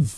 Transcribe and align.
Cuap-cuap 0.00 0.16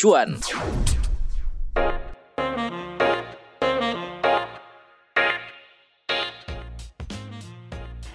cuan. 0.00 0.40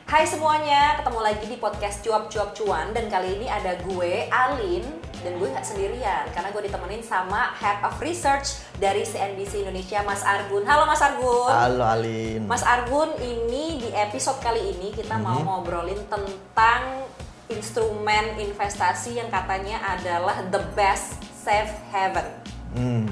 Hai 0.10 0.26
semuanya, 0.26 0.98
ketemu 0.98 1.22
lagi 1.22 1.46
di 1.46 1.62
podcast 1.62 2.02
Cuap-Cuap 2.02 2.58
Cuan 2.58 2.98
dan 2.98 3.06
kali 3.14 3.38
ini 3.38 3.46
ada 3.46 3.78
gue, 3.86 4.26
Alin 4.34 5.07
dan 5.28 5.44
gue 5.44 5.50
nggak 5.52 5.68
sendirian 5.68 6.24
karena 6.32 6.56
gue 6.56 6.64
ditemenin 6.72 7.04
sama 7.04 7.52
Head 7.60 7.84
of 7.84 8.00
Research 8.00 8.64
dari 8.80 9.04
CNBC 9.04 9.68
Indonesia, 9.68 10.00
Mas 10.08 10.24
Argun. 10.24 10.64
Halo 10.64 10.88
Mas 10.88 11.04
Argun. 11.04 11.52
Halo 11.52 11.84
Alin. 11.84 12.48
Mas 12.48 12.64
Argun, 12.64 13.12
ini 13.20 13.76
di 13.84 13.92
episode 13.92 14.40
kali 14.40 14.72
ini 14.72 14.96
kita 14.96 15.20
mau 15.20 15.36
ngobrolin 15.44 16.00
tentang 16.08 17.04
instrumen 17.52 18.40
investasi 18.40 19.20
yang 19.20 19.28
katanya 19.28 20.00
adalah 20.00 20.48
the 20.48 20.64
best 20.80 21.20
safe 21.36 21.76
haven. 21.92 22.24
Hmm. 22.72 23.12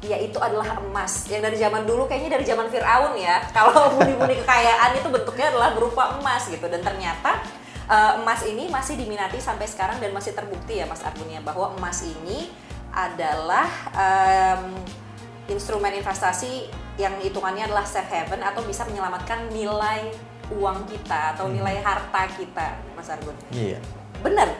Yaitu 0.00 0.40
adalah 0.40 0.80
emas 0.80 1.28
yang 1.28 1.44
dari 1.44 1.60
zaman 1.60 1.84
dulu 1.84 2.08
kayaknya 2.08 2.40
dari 2.40 2.48
zaman 2.48 2.72
Fir'aun 2.72 3.20
ya. 3.20 3.36
Kalau 3.52 3.84
budi-budi 4.00 4.40
kekayaan 4.48 4.96
itu 4.96 5.12
bentuknya 5.12 5.52
adalah 5.52 5.76
berupa 5.76 6.16
emas 6.16 6.48
gitu 6.48 6.64
dan 6.72 6.80
ternyata 6.80 7.36
eh, 7.90 8.12
emas 8.22 8.40
ini 8.46 8.70
masih 8.70 8.94
diminati 8.94 9.42
sampai 9.42 9.66
sekarang 9.66 9.98
dan 9.98 10.14
masih 10.14 10.32
terbukti 10.32 10.78
ya 10.78 10.86
Mas 10.86 11.02
Argun 11.02 11.26
ya 11.26 11.42
bahwa 11.42 11.74
emas 11.74 12.06
ini 12.06 12.48
adalah 12.90 13.66
em, 13.94 14.74
instrumen 15.50 15.94
investasi 15.98 16.70
yang 16.98 17.14
hitungannya 17.22 17.70
adalah 17.70 17.86
safe 17.86 18.10
haven 18.10 18.42
atau 18.42 18.62
bisa 18.66 18.86
menyelamatkan 18.86 19.50
nilai 19.54 20.10
uang 20.50 20.90
kita 20.90 21.38
atau 21.38 21.46
nilai 21.46 21.78
harta 21.78 22.26
kita, 22.34 22.74
Mas 22.98 23.06
Argun. 23.06 23.34
Iya. 23.54 23.78
Bener, 24.20 24.50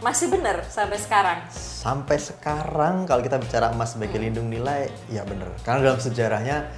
masih 0.00 0.32
bener 0.32 0.64
sampai 0.66 0.96
sekarang. 0.96 1.38
Sampai 1.52 2.16
sekarang 2.16 3.04
kalau 3.04 3.20
kita 3.20 3.36
bicara 3.36 3.70
emas 3.70 3.94
sebagai 3.94 4.16
lindung 4.16 4.48
nilai, 4.48 4.88
ya 5.12 5.22
bener. 5.28 5.52
Karena 5.62 5.92
dalam 5.92 6.00
sejarahnya 6.00 6.72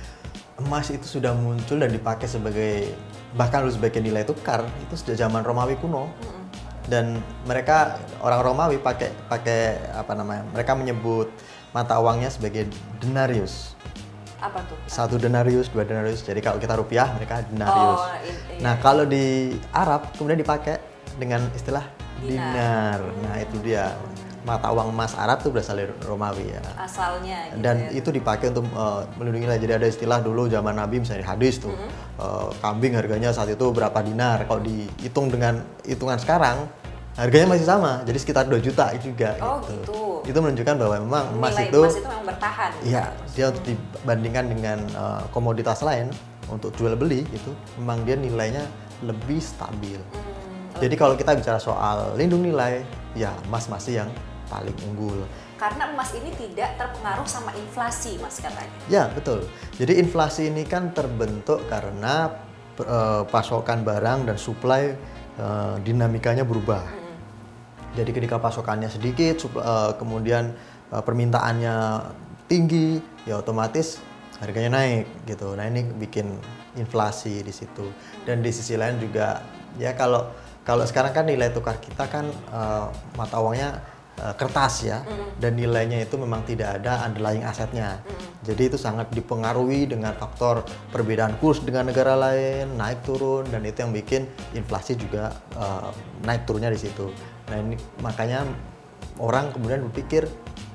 emas 0.58 0.91
itu 0.91 1.06
sudah 1.06 1.33
muncul 1.33 1.78
dan 1.78 1.95
dipakai 1.95 2.27
sebagai 2.27 2.92
bahkan 3.37 3.62
dulu 3.62 3.73
sebagai 3.73 4.01
nilai 4.01 4.25
tukar 4.25 4.65
itu 4.81 4.97
sudah 4.97 5.15
zaman 5.15 5.45
Romawi 5.45 5.77
kuno. 5.77 6.09
Dan 6.87 7.19
mereka 7.45 7.98
orang 8.23 8.41
Romawi 8.42 8.79
pakai 8.79 9.11
pakai 9.27 9.91
apa 9.91 10.15
namanya? 10.15 10.47
Mereka 10.55 10.73
menyebut 10.73 11.29
mata 11.70 11.98
uangnya 11.98 12.31
sebagai 12.31 12.70
denarius. 13.03 13.75
Apa 14.39 14.62
tuh? 14.69 14.79
Satu 14.87 15.19
denarius, 15.19 15.67
dua 15.67 15.83
denarius. 15.83 16.23
Jadi 16.23 16.39
kalau 16.39 16.62
kita 16.62 16.79
rupiah 16.79 17.11
mereka 17.12 17.42
denarius. 17.51 17.98
Oh, 17.98 18.14
i- 18.23 18.31
iya. 18.55 18.62
Nah, 18.62 18.75
kalau 18.79 19.03
di 19.03 19.51
Arab 19.75 20.14
kemudian 20.14 20.39
dipakai 20.39 20.79
dengan 21.19 21.42
istilah 21.53 21.83
Dinar. 22.23 23.01
dinar. 23.01 23.01
Nah, 23.25 23.34
itu 23.42 23.57
dia. 23.61 23.92
Mata 24.47 24.70
uang 24.70 24.94
emas 24.94 25.19
Arab 25.19 25.42
itu 25.42 25.50
berasal 25.50 25.75
dari 25.75 25.91
Romawi 26.06 26.55
ya. 26.55 26.62
Asalnya 26.78 27.50
gitu 27.50 27.66
Dan 27.66 27.77
ya. 27.83 27.98
itu 27.98 28.08
dipakai 28.14 28.55
untuk 28.55 28.70
uh, 28.78 29.02
melindungi 29.19 29.50
nilai. 29.50 29.58
Jadi 29.58 29.72
ada 29.75 29.86
istilah 29.91 30.19
dulu 30.22 30.47
zaman 30.47 30.78
Nabi 30.78 31.02
misalnya 31.02 31.27
di 31.27 31.28
hadis 31.28 31.58
tuh. 31.58 31.75
Mm-hmm. 31.75 32.22
uh, 32.22 32.48
kambing 32.62 32.94
harganya 32.94 33.34
saat 33.34 33.50
itu 33.50 33.67
berapa 33.74 33.98
dinar. 34.06 34.47
Kalau 34.47 34.62
dihitung 34.62 35.34
dengan 35.34 35.67
hitungan 35.83 36.14
sekarang 36.22 36.70
harganya 37.19 37.58
masih 37.58 37.67
sama. 37.67 38.06
Jadi 38.06 38.19
sekitar 38.22 38.47
2 38.47 38.62
juta 38.62 38.94
juga 39.02 39.34
Oh, 39.42 39.58
gitu. 39.67 39.74
gitu. 39.83 40.00
Itu 40.30 40.39
menunjukkan 40.39 40.74
bahwa 40.78 40.94
memang 41.02 41.24
emas 41.34 41.52
Nilai 41.58 41.67
itu 41.67 41.80
emas 41.83 41.97
itu 41.98 42.06
memang 42.06 42.27
bertahan. 42.30 42.70
Iya, 42.86 43.05
dia 43.34 43.44
untuk 43.50 43.64
dibandingkan 43.67 44.44
dengan 44.47 44.78
uh, 44.94 45.22
komoditas 45.34 45.83
lain 45.83 46.06
untuk 46.47 46.70
jual 46.78 46.94
beli 46.94 47.27
itu 47.34 47.50
memang 47.83 48.06
dia 48.06 48.14
nilainya 48.14 48.62
lebih 49.02 49.42
stabil. 49.42 49.98
Hmm, 49.98 50.78
Jadi 50.78 50.94
kalau 50.94 51.18
kita 51.18 51.34
bicara 51.34 51.58
soal 51.58 52.14
lindung 52.14 52.46
nilai, 52.46 52.84
ya 53.17 53.34
emas 53.48 53.67
masih 53.67 54.05
yang 54.05 54.11
paling 54.46 54.74
unggul. 54.86 55.27
Karena 55.57 55.89
emas 55.92 56.12
ini 56.12 56.30
tidak 56.36 56.77
terpengaruh 56.77 57.24
sama 57.24 57.51
inflasi, 57.57 58.20
Mas 58.20 58.39
katanya. 58.39 58.77
Ya 58.92 59.08
betul. 59.11 59.48
Jadi 59.80 59.98
inflasi 59.98 60.52
ini 60.52 60.68
kan 60.68 60.92
terbentuk 60.92 61.64
karena 61.67 62.34
uh, 62.84 63.24
pasokan 63.29 63.83
barang 63.83 64.29
dan 64.29 64.36
supply 64.36 64.92
uh, 65.40 65.80
dinamikanya 65.80 66.45
berubah. 66.45 66.84
Jadi 67.96 68.12
ketika 68.12 68.36
pasokannya 68.36 68.92
sedikit, 68.92 69.48
uh, 69.57 69.96
kemudian 69.96 70.52
uh, 70.92 71.01
permintaannya 71.01 72.05
tinggi, 72.45 73.01
ya 73.24 73.40
otomatis 73.40 73.98
harganya 74.36 74.77
naik 74.77 75.08
gitu. 75.24 75.57
Nah 75.57 75.64
ini 75.64 75.80
bikin 75.96 76.36
inflasi 76.77 77.40
di 77.40 77.52
situ. 77.52 77.89
Dan 78.28 78.45
di 78.45 78.52
sisi 78.52 78.77
lain 78.77 79.01
juga 79.01 79.40
ya 79.80 79.96
kalau 79.96 80.28
kalau 80.67 80.84
sekarang 80.84 81.14
kan 81.14 81.24
nilai 81.24 81.48
tukar 81.55 81.80
kita 81.80 82.05
kan 82.11 82.28
uh, 82.52 82.92
mata 83.17 83.40
uangnya 83.40 83.80
kertas 84.16 84.88
ya, 84.88 85.04
dan 85.36 85.60
nilainya 85.60 86.00
itu 86.00 86.16
memang 86.16 86.40
tidak 86.48 86.80
ada 86.80 87.04
underlying 87.04 87.44
asetnya. 87.44 88.00
Jadi 88.46 88.72
itu 88.72 88.78
sangat 88.80 89.12
dipengaruhi 89.12 89.90
dengan 89.90 90.16
faktor 90.16 90.64
perbedaan 90.88 91.36
kurs 91.36 91.60
dengan 91.60 91.90
negara 91.90 92.16
lain, 92.16 92.80
naik 92.80 93.04
turun, 93.04 93.44
dan 93.52 93.60
itu 93.66 93.84
yang 93.84 93.92
bikin 93.92 94.22
inflasi 94.56 94.96
juga 94.96 95.36
uh, 95.58 95.92
naik 96.24 96.48
turunnya 96.48 96.72
di 96.72 96.80
situ. 96.80 97.12
Nah 97.52 97.56
ini 97.60 97.77
makanya 98.00 98.46
orang 99.20 99.52
kemudian 99.52 99.84
berpikir 99.90 100.24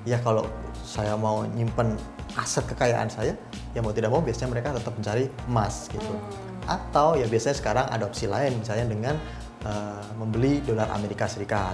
ya 0.05 0.21
kalau 0.21 0.45
saya 0.85 1.17
mau 1.17 1.47
nyimpen 1.47 1.97
aset 2.35 2.63
kekayaan 2.67 3.07
saya 3.11 3.33
ya 3.71 3.79
mau 3.79 3.95
tidak 3.95 4.11
mau 4.11 4.19
biasanya 4.19 4.49
mereka 4.51 4.75
tetap 4.75 4.93
mencari 4.93 5.25
emas 5.47 5.89
gitu. 5.89 6.13
Atau 6.69 7.17
ya 7.17 7.25
biasanya 7.25 7.57
sekarang 7.57 7.85
ada 7.89 8.03
opsi 8.05 8.29
lain 8.29 8.59
misalnya 8.59 8.85
dengan 8.85 9.15
uh, 9.65 10.03
membeli 10.19 10.59
dolar 10.61 10.91
Amerika 10.93 11.25
Serikat 11.25 11.73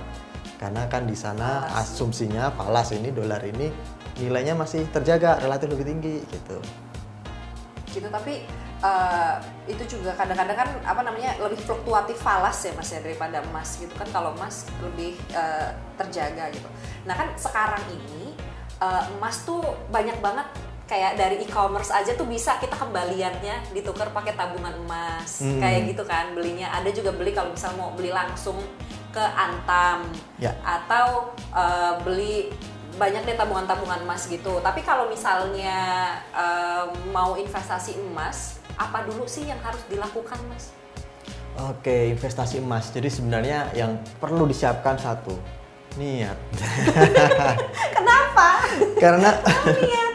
karena 0.57 0.89
kan 0.89 1.05
di 1.05 1.13
sana 1.13 1.69
asumsinya 1.77 2.49
falas 2.57 2.89
ini 2.89 3.13
dolar 3.13 3.41
ini 3.45 3.69
nilainya 4.17 4.57
masih 4.57 4.89
terjaga 4.89 5.37
relatif 5.37 5.69
lebih 5.69 5.85
tinggi 5.85 6.15
gitu. 6.25 6.57
Gitu 7.93 8.07
tapi 8.09 8.41
eh, 8.81 9.35
itu 9.69 9.97
juga 9.97 10.17
kadang-kadang 10.17 10.57
kan 10.57 10.69
apa 10.81 11.01
namanya 11.05 11.37
lebih 11.37 11.61
fluktuatif 11.61 12.17
falas 12.17 12.57
ya 12.65 12.73
Mas 12.73 12.89
ya 12.89 12.99
daripada 13.05 13.45
emas 13.45 13.77
gitu 13.77 13.93
kan. 13.93 14.09
Kalau 14.09 14.33
emas 14.33 14.65
lebih 14.81 15.13
eh, 15.31 15.69
terjaga 16.01 16.49
gitu. 16.49 16.67
Nah 17.05 17.13
kan 17.13 17.29
sekarang 17.37 17.85
ini 17.93 18.33
eh, 18.81 19.03
emas 19.13 19.45
tuh 19.45 19.61
banyak 19.93 20.17
banget. 20.19 20.49
Kayak 20.87 21.19
dari 21.19 21.43
e-commerce 21.43 21.91
aja 21.91 22.15
tuh 22.15 22.23
bisa 22.23 22.55
kita 22.63 22.71
kembaliannya 22.79 23.75
ditukar 23.75 24.07
pakai 24.15 24.39
tabungan 24.39 24.71
emas. 24.87 25.43
Hmm. 25.43 25.61
kayak 25.61 25.93
gitu 25.93 26.01
kan 26.07 26.33
belinya. 26.33 26.73
Ada 26.73 26.89
juga 26.95 27.13
beli 27.13 27.35
kalau 27.35 27.53
misal 27.53 27.75
mau 27.77 27.93
beli 27.93 28.09
langsung 28.09 28.55
ke 29.17 29.23
Antam 29.33 30.05
Ya. 30.37 30.53
atau 30.61 31.33
eh, 31.57 31.93
beli 32.05 32.53
banyak 32.97 33.25
deh 33.25 33.33
tabungan-tabungan 33.33 34.05
emas 34.05 34.29
gitu. 34.29 34.61
Tapi 34.61 34.85
kalau 34.85 35.09
misalnya 35.09 36.13
eh, 36.37 36.85
mau 37.09 37.33
investasi 37.33 37.97
emas, 37.97 38.61
apa 38.77 39.01
dulu 39.09 39.25
sih 39.25 39.49
yang 39.49 39.57
harus 39.65 39.81
dilakukan, 39.89 40.37
Mas? 40.53 40.69
Oke, 41.57 42.13
investasi 42.13 42.61
emas. 42.61 42.93
Jadi 42.93 43.09
sebenarnya 43.09 43.73
yang 43.73 43.97
perlu 44.21 44.45
disiapkan 44.45 44.93
satu, 45.01 45.33
niat. 45.97 46.37
Kenapa? 47.97 48.61
karena 49.01 49.33
Niat. 49.65 50.06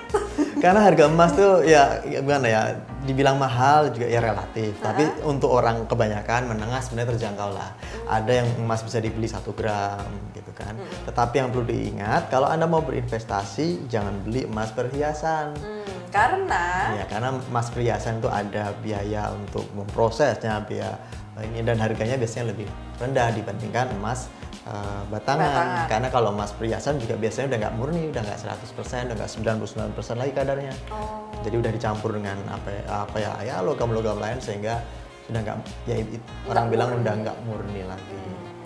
Karena 0.62 0.78
harga 0.78 1.10
emas 1.10 1.34
tuh 1.34 1.66
ya 1.66 1.98
ya 2.06 2.22
gimana 2.22 2.46
ya 2.46 2.62
dibilang 3.02 3.34
mahal 3.34 3.90
juga 3.90 4.06
ya 4.06 4.22
relatif. 4.22 4.78
Tapi 4.78 5.26
untuk 5.26 5.50
orang 5.50 5.90
kebanyakan 5.90 6.54
menengah 6.54 6.78
sebenarnya 6.78 7.18
terjangkau 7.18 7.50
lah. 7.50 7.74
Ada 8.06 8.46
yang 8.46 8.48
emas 8.62 8.86
bisa 8.86 9.02
dibeli 9.02 9.26
satu 9.26 9.50
gram 9.58 10.06
gitu 10.30 10.54
kan. 10.54 10.78
Tetapi 11.10 11.34
yang 11.42 11.50
perlu 11.50 11.66
diingat 11.66 12.30
kalau 12.30 12.46
anda 12.46 12.70
mau 12.70 12.78
berinvestasi 12.78 13.90
jangan 13.90 14.22
beli 14.22 14.46
emas 14.46 14.70
perhiasan. 14.70 15.58
Hmm, 15.58 15.98
karena 16.14 16.94
Ya, 16.94 17.04
karena 17.10 17.34
emas 17.34 17.66
perhiasan 17.74 18.22
itu 18.22 18.30
ada 18.30 18.70
biaya 18.78 19.34
untuk 19.34 19.66
memprosesnya, 19.74 20.62
biaya 20.62 20.94
ini 21.42 21.66
dan 21.66 21.82
harganya 21.82 22.14
biasanya 22.14 22.54
lebih 22.54 22.70
rendah 23.02 23.34
dibandingkan 23.34 23.90
emas 23.98 24.30
eh, 24.62 25.02
batangan. 25.08 25.42
Batangan. 25.50 25.86
Karena 25.88 26.08
kalau 26.08 26.30
emas 26.30 26.50
perhiasan 26.52 26.96
juga 26.96 27.14
biasanya 27.16 27.46
udah 27.54 27.58
nggak 27.66 27.74
murni, 27.74 28.02
udah 28.10 28.22
nggak 28.22 28.38
100%, 28.38 29.10
udah 29.10 29.16
nggak 29.18 29.30
99% 29.30 30.20
lagi 30.20 30.32
kadarnya. 30.32 30.74
oh, 30.90 31.26
Jadi 31.42 31.56
udah 31.58 31.70
dicampur 31.70 32.10
dengan 32.14 32.38
apa 32.46 32.68
ya, 32.70 32.82
apa 32.88 33.16
ya, 33.18 33.30
ya 33.42 33.56
logam-logam 33.60 34.18
lain 34.18 34.38
sehingga 34.38 34.78
sudah 35.26 35.40
nggak 35.40 35.56
ya 35.86 35.96
it- 35.98 36.26
orang 36.46 36.66
bilang 36.70 36.88
murni. 36.94 37.02
udah 37.02 37.14
nggak 37.26 37.36
murni 37.46 37.82
lagi. 37.86 38.18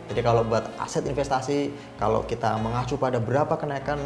Jadi 0.06 0.20
kalau 0.22 0.46
buat 0.46 0.62
aset 0.78 1.02
investasi, 1.02 1.74
kalau 1.98 2.22
kita 2.22 2.54
mengacu 2.62 2.94
pada 2.94 3.18
berapa 3.18 3.58
kenaikan 3.58 3.98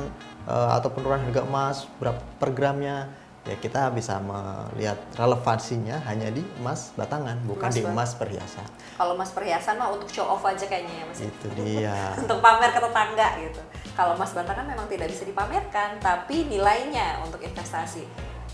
eh, 0.49 0.71
atau 0.73 0.89
penurunan 0.89 1.21
harga 1.21 1.43
emas 1.45 1.85
berapa 2.01 2.17
per 2.41 2.51
gramnya, 2.57 3.11
ya 3.49 3.57
kita 3.57 3.89
bisa 3.97 4.21
melihat 4.21 5.01
relevansinya 5.17 5.97
hanya 6.05 6.29
di 6.29 6.45
emas 6.61 6.93
batangan, 6.93 7.41
bukan 7.49 7.73
Emas 7.73 7.77
di 7.77 7.83
emas 7.83 8.11
perhiasan. 8.21 8.67
kalau 9.01 9.17
emas 9.17 9.33
perhiasan 9.33 9.81
mah 9.81 9.89
untuk 9.97 10.13
show 10.13 10.29
off 10.29 10.45
aja 10.45 10.69
kayaknya 10.69 10.93
ya, 10.93 11.05
Mas. 11.09 11.19
ya? 11.19 11.27
Itu 11.33 11.47
dia. 11.57 11.97
untuk 12.29 12.39
pamer 12.45 12.71
ke 12.71 12.81
tetangga 12.85 13.29
gitu. 13.41 13.61
Kalau 13.97 14.13
emas 14.13 14.31
batangan 14.37 14.69
memang 14.69 14.87
tidak 14.93 15.09
bisa 15.09 15.25
dipamerkan, 15.25 15.97
tapi 16.05 16.45
nilainya 16.47 17.25
untuk 17.25 17.41
investasi. 17.41 18.05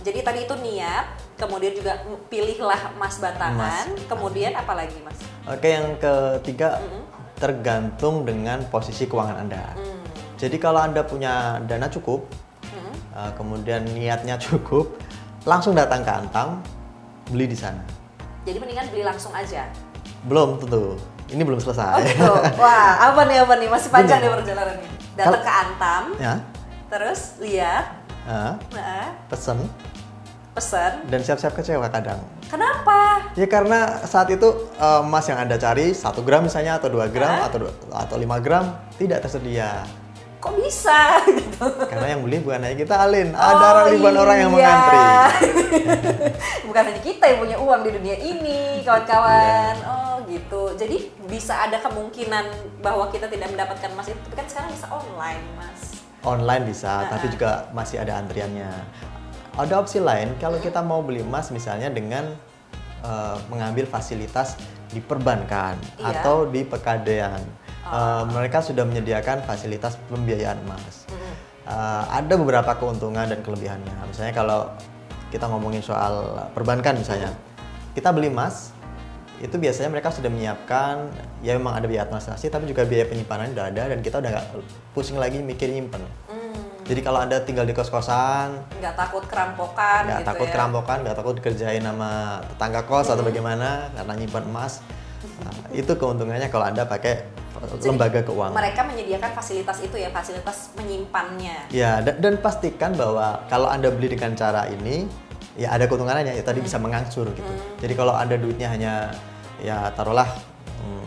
Jadi 0.07 0.23
tadi 0.23 0.47
itu 0.47 0.55
niat, 0.55 1.19
kemudian 1.35 1.75
juga 1.75 1.99
pilihlah 2.31 2.95
emas 2.95 3.19
batangan, 3.19 3.91
kemudian 4.07 4.55
apa 4.55 4.73
lagi 4.79 4.95
mas? 5.03 5.19
Oke, 5.51 5.67
yang 5.67 5.99
ketiga 5.99 6.79
tergantung 7.37 8.23
dengan 8.23 8.63
posisi 8.71 9.05
keuangan 9.11 9.37
Anda. 9.47 9.75
Hmm. 9.75 10.05
Jadi 10.37 10.57
kalau 10.61 10.85
Anda 10.85 11.03
punya 11.03 11.59
dana 11.65 11.89
cukup, 11.89 12.29
uh, 13.17 13.33
kemudian 13.33 13.81
niatnya 13.89 14.37
cukup, 14.37 15.01
langsung 15.49 15.73
datang 15.73 16.05
ke 16.05 16.13
Antam, 16.13 16.61
beli 17.33 17.49
di 17.49 17.57
sana. 17.57 17.81
Jadi 18.45 18.61
mendingan 18.61 18.87
beli 18.93 19.03
langsung 19.03 19.33
aja. 19.33 19.65
Belum 20.29 20.61
tentu, 20.61 21.01
ini 21.33 21.43
belum 21.43 21.59
Oh 21.59 21.65
selesai. 21.65 22.05
gitu. 22.13 22.33
Wah, 22.61 23.11
apa 23.11 23.25
nih 23.25 23.43
apa 23.43 23.55
nih? 23.57 23.69
Masih 23.73 23.89
panjang 23.91 24.21
nih 24.21 24.31
perjalanannya. 24.31 24.91
Datang 25.17 25.33
Kalau- 25.33 25.43
ke 25.43 25.51
Antam, 25.51 26.05
ya, 26.21 26.35
terus 26.93 27.21
lihat, 27.41 27.85
uh, 28.29 28.53
nah, 28.77 29.09
pesen 29.33 29.65
pesen. 30.53 30.93
dan 31.09 31.21
siap-siap 31.21 31.53
kecewa 31.53 31.89
kadang. 31.89 32.21
Kenapa? 32.49 33.29
Ya 33.37 33.45
karena 33.45 34.01
saat 34.05 34.29
itu 34.33 34.47
uh, 34.77 35.05
emas 35.05 35.29
yang 35.29 35.37
anda 35.37 35.57
cari 35.57 35.93
satu 35.93 36.25
gram 36.25 36.45
misalnya 36.45 36.81
atau 36.81 36.89
dua 36.89 37.09
gram 37.13 37.45
Hah? 37.45 37.49
atau 37.53 37.69
atau 37.93 38.17
5 38.17 38.45
gram 38.45 38.65
tidak 38.97 39.21
tersedia. 39.21 39.85
Kok 40.37 40.53
bisa? 40.61 41.19
gitu. 41.39 41.67
Karena 41.89 42.07
yang 42.15 42.21
beli 42.23 42.39
bukan 42.39 42.61
hanya 42.61 42.77
kita 42.77 42.95
Alin, 43.01 43.33
ada 43.33 43.67
Oh, 43.83 43.89
ribuan 43.89 44.15
orang 44.15 44.37
yang 44.37 44.51
iya. 44.53 44.57
mengantri. 44.57 45.01
Bukan 46.67 46.83
hanya 46.93 47.01
kita 47.01 47.25
yang 47.25 47.39
punya 47.41 47.57
uang 47.57 47.81
di 47.83 47.91
dunia 47.95 48.17
ini, 48.19 48.61
kawan-kawan. 48.85 49.75
Iya. 49.81 49.89
Oh, 49.89 50.17
gitu. 50.29 50.63
Jadi 50.77 50.97
bisa 51.25 51.65
ada 51.65 51.81
kemungkinan 51.81 52.45
bahwa 52.85 53.09
kita 53.09 53.27
tidak 53.27 53.49
mendapatkan 53.49 53.89
emas 53.91 54.13
itu, 54.13 54.19
tapi 54.29 54.35
kan 54.37 54.47
sekarang 54.47 54.71
bisa 54.77 54.87
online, 54.91 55.43
Mas. 55.57 55.81
Online 56.21 56.63
bisa, 56.67 57.07
Ah, 57.07 57.09
tapi 57.09 57.27
ah. 57.27 57.33
juga 57.33 57.51
masih 57.73 57.97
ada 58.03 58.19
antriannya. 58.19 58.71
Ada 59.57 59.81
opsi 59.81 60.05
lain 60.05 60.37
kalau 60.37 60.61
kita 60.61 60.85
mau 60.85 61.01
beli 61.01 61.25
emas 61.25 61.49
misalnya 61.49 61.89
dengan 61.89 62.29
uh, 63.01 63.41
mengambil 63.49 63.89
fasilitas 63.89 64.61
di 64.93 65.01
perbankan 65.01 65.81
Iya. 65.97 66.21
atau 66.21 66.45
di 66.45 66.61
pegadaian. 66.61 67.41
Uh, 67.87 68.27
mereka 68.35 68.59
sudah 68.59 68.83
menyediakan 68.83 69.47
fasilitas 69.47 69.95
pembiayaan 70.11 70.59
emas. 70.67 71.07
Uh, 71.67 72.03
ada 72.11 72.35
beberapa 72.35 72.75
keuntungan 72.75 73.31
dan 73.31 73.39
kelebihannya. 73.47 73.95
Misalnya 74.11 74.35
kalau 74.35 74.71
kita 75.31 75.47
ngomongin 75.47 75.83
soal 75.83 76.47
perbankan 76.51 76.99
misalnya, 76.99 77.31
kita 77.95 78.11
beli 78.11 78.31
emas 78.31 78.75
itu 79.37 79.53
biasanya 79.61 79.93
mereka 79.93 80.09
sudah 80.09 80.33
menyiapkan 80.33 81.13
ya 81.45 81.53
memang 81.61 81.77
ada 81.77 81.85
biaya 81.85 82.09
administrasi 82.09 82.49
tapi 82.49 82.65
juga 82.65 82.89
biaya 82.89 83.05
penyimpanan 83.05 83.53
udah 83.53 83.69
ada 83.69 83.83
dan 83.93 84.01
kita 84.01 84.17
udah 84.25 84.31
nggak 84.33 84.47
pusing 84.97 85.21
lagi 85.21 85.45
mikir 85.45 85.69
nyimpen. 85.69 86.01
Hmm, 86.25 86.57
Jadi 86.89 87.01
kalau 87.05 87.21
anda 87.21 87.37
tinggal 87.45 87.69
di 87.69 87.77
kos-kosan, 87.77 88.57
nggak 88.81 88.97
takut 88.97 89.29
kerampokan 89.29 90.09
nggak 90.09 90.25
gitu 90.25 90.31
takut 90.33 90.49
ya. 90.49 90.53
kerampokan, 90.57 90.97
nggak 91.05 91.17
takut 91.21 91.35
dikerjain 91.37 91.85
sama 91.85 92.41
tetangga 92.49 92.81
kos 92.89 93.13
atau 93.13 93.21
bagaimana 93.21 93.93
karena 93.93 94.13
nyimpan 94.17 94.45
emas, 94.49 94.81
nah, 95.45 95.53
itu 95.77 95.93
keuntungannya 95.93 96.49
kalau 96.49 96.65
anda 96.65 96.89
pakai 96.89 97.29
Jadi, 97.61 97.89
lembaga 97.89 98.21
keuangan. 98.23 98.55
Mereka 98.55 98.81
menyediakan 98.85 99.31
fasilitas 99.33 99.79
itu 99.81 99.97
ya, 99.97 100.09
fasilitas 100.13 100.71
menyimpannya. 100.77 101.73
Ya, 101.73 102.01
dan, 102.05 102.21
dan 102.21 102.35
pastikan 102.41 102.93
bahwa 102.93 103.45
kalau 103.49 103.69
Anda 103.71 103.89
beli 103.89 104.13
dengan 104.13 104.37
cara 104.37 104.69
ini, 104.69 105.09
ya 105.57 105.73
ada 105.73 105.89
keuntungannya, 105.89 106.37
ya 106.37 106.45
tadi 106.45 106.61
bisa 106.61 106.77
mengangsur 106.77 107.33
gitu. 107.33 107.53
Jadi 107.81 107.93
kalau 107.97 108.13
Anda 108.13 108.37
duitnya 108.37 108.69
hanya, 108.69 108.95
ya 109.61 109.89
taruhlah 109.97 110.29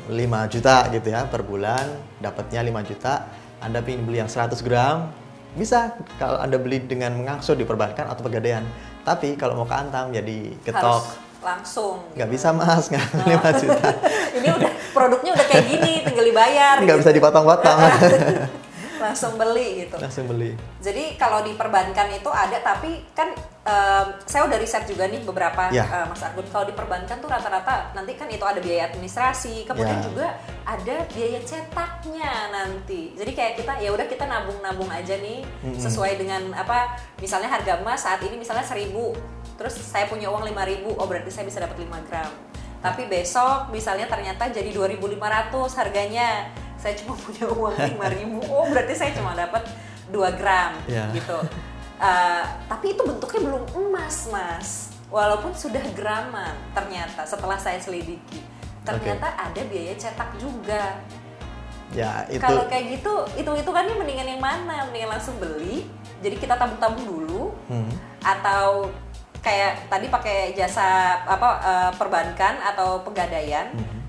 mm, 0.10 0.14
5 0.14 0.54
juta 0.54 0.76
gitu 0.90 1.08
ya 1.14 1.30
per 1.30 1.46
bulan, 1.46 1.86
dapatnya 2.18 2.66
5 2.66 2.90
juta, 2.90 3.30
Anda 3.62 3.86
ingin 3.86 4.04
beli 4.10 4.18
yang 4.26 4.32
100 4.32 4.60
gram, 4.66 5.14
bisa 5.54 5.98
kalau 6.18 6.42
Anda 6.42 6.58
beli 6.58 6.82
dengan 6.86 7.14
mengangsur 7.18 7.58
di 7.58 7.66
perbankan 7.66 8.10
atau 8.10 8.22
pegadaian. 8.26 8.66
Tapi 9.06 9.38
kalau 9.38 9.58
mau 9.58 9.66
ke 9.66 9.74
Antam 9.74 10.14
jadi 10.14 10.54
ketok, 10.62 11.02
Harus 11.06 11.29
langsung. 11.40 12.04
nggak 12.14 12.28
gitu. 12.28 12.36
bisa 12.36 12.50
mas, 12.52 12.86
nggak 12.88 13.06
5 13.48 13.62
juta. 13.62 13.90
Ini 14.36 14.48
udah 14.52 14.72
produknya 14.92 15.32
udah 15.34 15.46
kayak 15.46 15.66
gini, 15.66 15.94
tinggal 16.04 16.26
dibayar. 16.26 16.76
nggak 16.78 16.96
gitu. 16.96 17.02
bisa 17.02 17.12
dipotong-potong. 17.12 17.78
Langsung 19.00 19.40
beli 19.40 19.88
gitu. 19.88 19.96
Langsung 19.96 20.28
beli. 20.28 20.60
Jadi 20.84 21.16
kalau 21.16 21.40
di 21.40 21.56
perbankan 21.56 22.12
itu 22.12 22.28
ada, 22.28 22.60
tapi 22.60 23.08
kan 23.16 23.32
em, 23.64 24.06
saya 24.28 24.44
udah 24.44 24.60
riset 24.60 24.84
juga 24.84 25.08
nih 25.08 25.24
beberapa 25.24 25.72
Ya. 25.72 25.88
eh, 25.88 26.04
Mas 26.04 26.20
Argun. 26.20 26.44
Kalau 26.46 26.68
di 26.68 26.76
perbankan 26.76 27.16
tuh 27.16 27.32
rata-rata 27.32 27.96
nanti 27.96 28.20
kan 28.20 28.28
itu 28.28 28.44
ada 28.44 28.60
biaya 28.60 28.92
administrasi, 28.92 29.64
kemudian 29.64 30.04
Ya. 30.04 30.04
juga 30.04 30.28
ada 30.68 30.96
biaya 31.08 31.40
cetaknya 31.40 32.32
nanti. 32.52 33.16
Jadi 33.16 33.32
kayak 33.32 33.54
kita 33.56 33.80
ya 33.80 33.96
udah 33.96 34.04
kita 34.04 34.28
nabung-nabung 34.28 34.92
aja 34.92 35.16
nih 35.16 35.48
sesuai 35.80 36.20
dengan 36.20 36.52
apa 36.52 36.92
misalnya 37.18 37.48
harga 37.48 37.80
emas 37.80 38.04
saat 38.04 38.20
ini 38.20 38.36
misalnya 38.36 38.68
1000 38.68 39.16
terus 39.60 39.76
saya 39.76 40.08
punya 40.08 40.32
uang 40.32 40.48
5000 40.48 40.88
oh 40.88 41.04
berarti 41.04 41.28
saya 41.30 41.44
bisa 41.44 41.60
dapat 41.60 41.76
5 41.78 42.08
gram. 42.08 42.32
Tapi 42.80 43.12
besok 43.12 43.68
misalnya 43.70 44.08
ternyata 44.08 44.48
jadi 44.48 44.72
2500 44.72 45.20
harganya. 45.76 46.48
Saya 46.80 46.96
cuma 46.96 47.12
punya 47.28 47.44
uang 47.44 47.76
5000 47.76 48.40
Oh, 48.48 48.64
berarti 48.66 48.96
saya 48.96 49.12
cuma 49.12 49.36
dapat 49.36 49.68
2 50.08 50.40
gram 50.40 50.80
Ya. 50.88 51.12
gitu. 51.12 51.36
Uh, 52.00 52.44
tapi 52.72 52.96
itu 52.96 53.04
bentuknya 53.04 53.42
belum 53.44 53.64
emas, 53.76 54.32
Mas. 54.32 54.70
Walaupun 55.12 55.52
sudah 55.52 55.84
graman 55.92 56.56
ternyata 56.72 57.28
setelah 57.28 57.60
saya 57.60 57.76
selidiki. 57.78 58.40
Ternyata 58.88 59.36
ada 59.36 59.62
biaya 59.68 59.92
cetak 59.94 60.40
juga. 60.40 61.04
Ya 61.92 62.24
itu. 62.30 62.40
Kalau 62.40 62.64
kayak 62.70 62.96
gitu, 62.96 63.14
hitung-hitungannya 63.36 63.98
mendingan 63.98 64.28
yang 64.30 64.42
mana? 64.42 64.88
Mendingan 64.88 65.20
langsung 65.20 65.36
beli. 65.36 65.84
Jadi 66.22 66.36
kita 66.38 66.56
tabung-tabung 66.56 67.04
dulu 67.04 67.52
Hmm. 67.68 67.90
atau 68.22 68.88
kayak 69.40 69.88
tadi 69.88 70.08
pakai 70.08 70.52
jasa 70.52 71.20
apa 71.24 71.50
uh, 71.60 71.92
perbankan 71.96 72.60
atau 72.60 73.00
pegadaian 73.02 73.72
Mhm. 73.72 74.00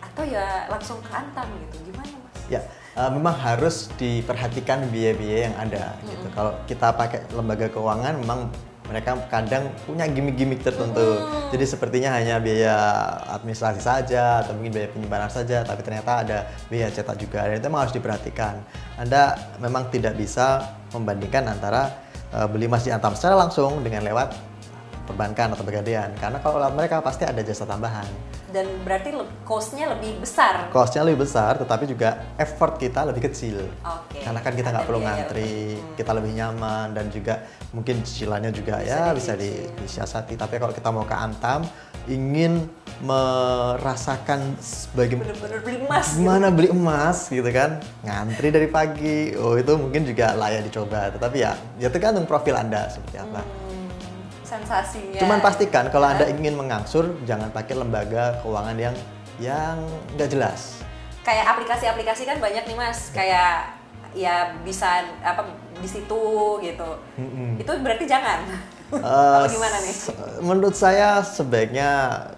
atau 0.00 0.22
ya 0.24 0.64
langsung 0.66 0.96
ke 1.04 1.10
Antam 1.12 1.44
gitu. 1.60 1.92
Gimana, 1.92 2.08
Mas? 2.24 2.40
Ya, 2.48 2.60
eh, 2.96 3.10
memang 3.12 3.36
harus 3.36 3.92
diperhatikan 4.00 4.88
biaya-biaya 4.88 5.52
yang 5.52 5.56
ada 5.60 5.84
gitu. 6.02 6.26
Kalau 6.32 6.56
kita 6.64 6.88
pakai 6.96 7.20
lembaga 7.36 7.68
keuangan 7.68 8.16
memang 8.16 8.48
mereka 8.86 9.18
kadang 9.26 9.66
punya 9.82 10.06
gimmick-gimmick 10.06 10.62
tertentu. 10.62 11.18
Jadi 11.50 11.64
sepertinya 11.66 12.14
hanya 12.14 12.38
biaya 12.38 12.78
administrasi 13.34 13.82
saja 13.82 14.46
atau 14.46 14.54
mungkin 14.54 14.78
biaya 14.78 14.88
penyimpanan 14.94 15.26
saja, 15.26 15.66
tapi 15.66 15.82
ternyata 15.82 16.22
ada 16.22 16.38
biaya 16.70 16.86
cetak 16.94 17.18
juga. 17.18 17.50
Dan 17.50 17.58
itu 17.58 17.66
memang 17.66 17.82
harus 17.82 17.94
diperhatikan. 17.98 18.62
Anda 18.94 19.34
memang 19.58 19.90
tidak 19.90 20.14
bisa 20.14 20.62
membandingkan 20.94 21.50
antara 21.50 22.05
eh, 22.36 22.46
beli 22.52 22.68
emas 22.68 22.84
di 22.84 22.92
Antam 22.92 23.16
secara 23.16 23.40
langsung 23.40 23.80
dengan 23.80 24.04
lewat 24.04 24.36
perbankan 25.08 25.56
atau 25.56 25.64
pegadaian. 25.64 26.12
Karena 26.20 26.38
kalau 26.44 26.60
lewat 26.60 26.74
mereka 26.76 27.00
pasti 27.00 27.24
ada 27.24 27.40
jasa 27.40 27.64
tambahan. 27.64 28.35
Dan 28.56 28.88
berarti 28.88 29.12
cost-nya 29.44 29.92
lebih 29.92 30.16
besar. 30.24 30.72
Costnya 30.72 31.04
lebih 31.04 31.28
besar, 31.28 31.60
tetapi 31.60 31.84
juga 31.84 32.24
effort 32.40 32.80
kita 32.80 33.04
lebih 33.04 33.28
kecil. 33.28 33.68
Oke. 33.84 34.24
Karena 34.24 34.40
kan 34.40 34.56
kita 34.56 34.72
nggak 34.72 34.86
perlu 34.88 35.04
ngantri, 35.04 35.76
untuk- 35.76 35.92
kita 36.00 36.10
lebih 36.16 36.32
nyaman 36.32 36.96
dan 36.96 37.12
juga 37.12 37.44
mungkin 37.76 38.00
cicilannya 38.00 38.56
juga 38.56 38.80
Bisa 38.80 38.88
ya 38.88 39.12
bisa 39.12 39.32
di, 39.36 39.52
disiasati. 39.84 40.40
Tapi 40.40 40.56
kalau 40.56 40.72
kita 40.72 40.88
mau 40.88 41.04
ke 41.04 41.12
Antam, 41.12 41.68
ingin 42.08 42.64
merasakan 43.04 44.56
sebagai 44.56 45.20
Bener-bener 45.20 45.60
beli 45.60 45.78
emas. 45.84 46.16
gitu. 46.16 46.56
beli 46.56 46.68
emas 46.72 47.18
gitu 47.28 47.50
kan, 47.52 47.70
ngantri 48.08 48.48
dari 48.48 48.68
pagi. 48.72 49.36
Oh 49.36 49.52
itu 49.60 49.76
mungkin 49.76 50.08
juga 50.08 50.32
layak 50.32 50.72
dicoba. 50.72 51.12
Tetapi 51.12 51.36
ya, 51.44 51.52
ya 51.76 51.92
tergantung 51.92 52.24
profil 52.24 52.56
anda 52.56 52.88
seperti 52.88 53.20
apa. 53.20 53.44
Hmm, 53.44 53.65
sensasinya. 54.46 55.18
Cuman 55.18 55.42
pastikan 55.42 55.90
kalau 55.90 56.06
anda 56.06 56.30
ingin 56.30 56.54
mengangsur, 56.54 57.18
jangan 57.26 57.50
pakai 57.50 57.74
lembaga 57.74 58.38
keuangan 58.40 58.78
yang 58.78 58.94
yang 59.36 59.76
nggak 60.14 60.30
jelas. 60.30 60.80
kayak 61.20 61.42
aplikasi-aplikasi 61.50 62.22
kan 62.22 62.38
banyak 62.38 62.62
nih 62.62 62.78
mas, 62.78 63.10
kayak 63.10 63.74
ya 64.14 64.54
bisa 64.62 65.02
apa 65.20 65.42
di 65.74 65.88
situ 65.90 66.22
gitu. 66.62 66.90
Mm-mm. 67.18 67.58
Itu 67.58 67.74
berarti 67.82 68.06
jangan. 68.06 68.46
Apa 68.86 69.50
gimana 69.50 69.82
nih? 69.82 69.94
Menurut 70.40 70.78
saya 70.78 71.18
sebaiknya 71.18 71.90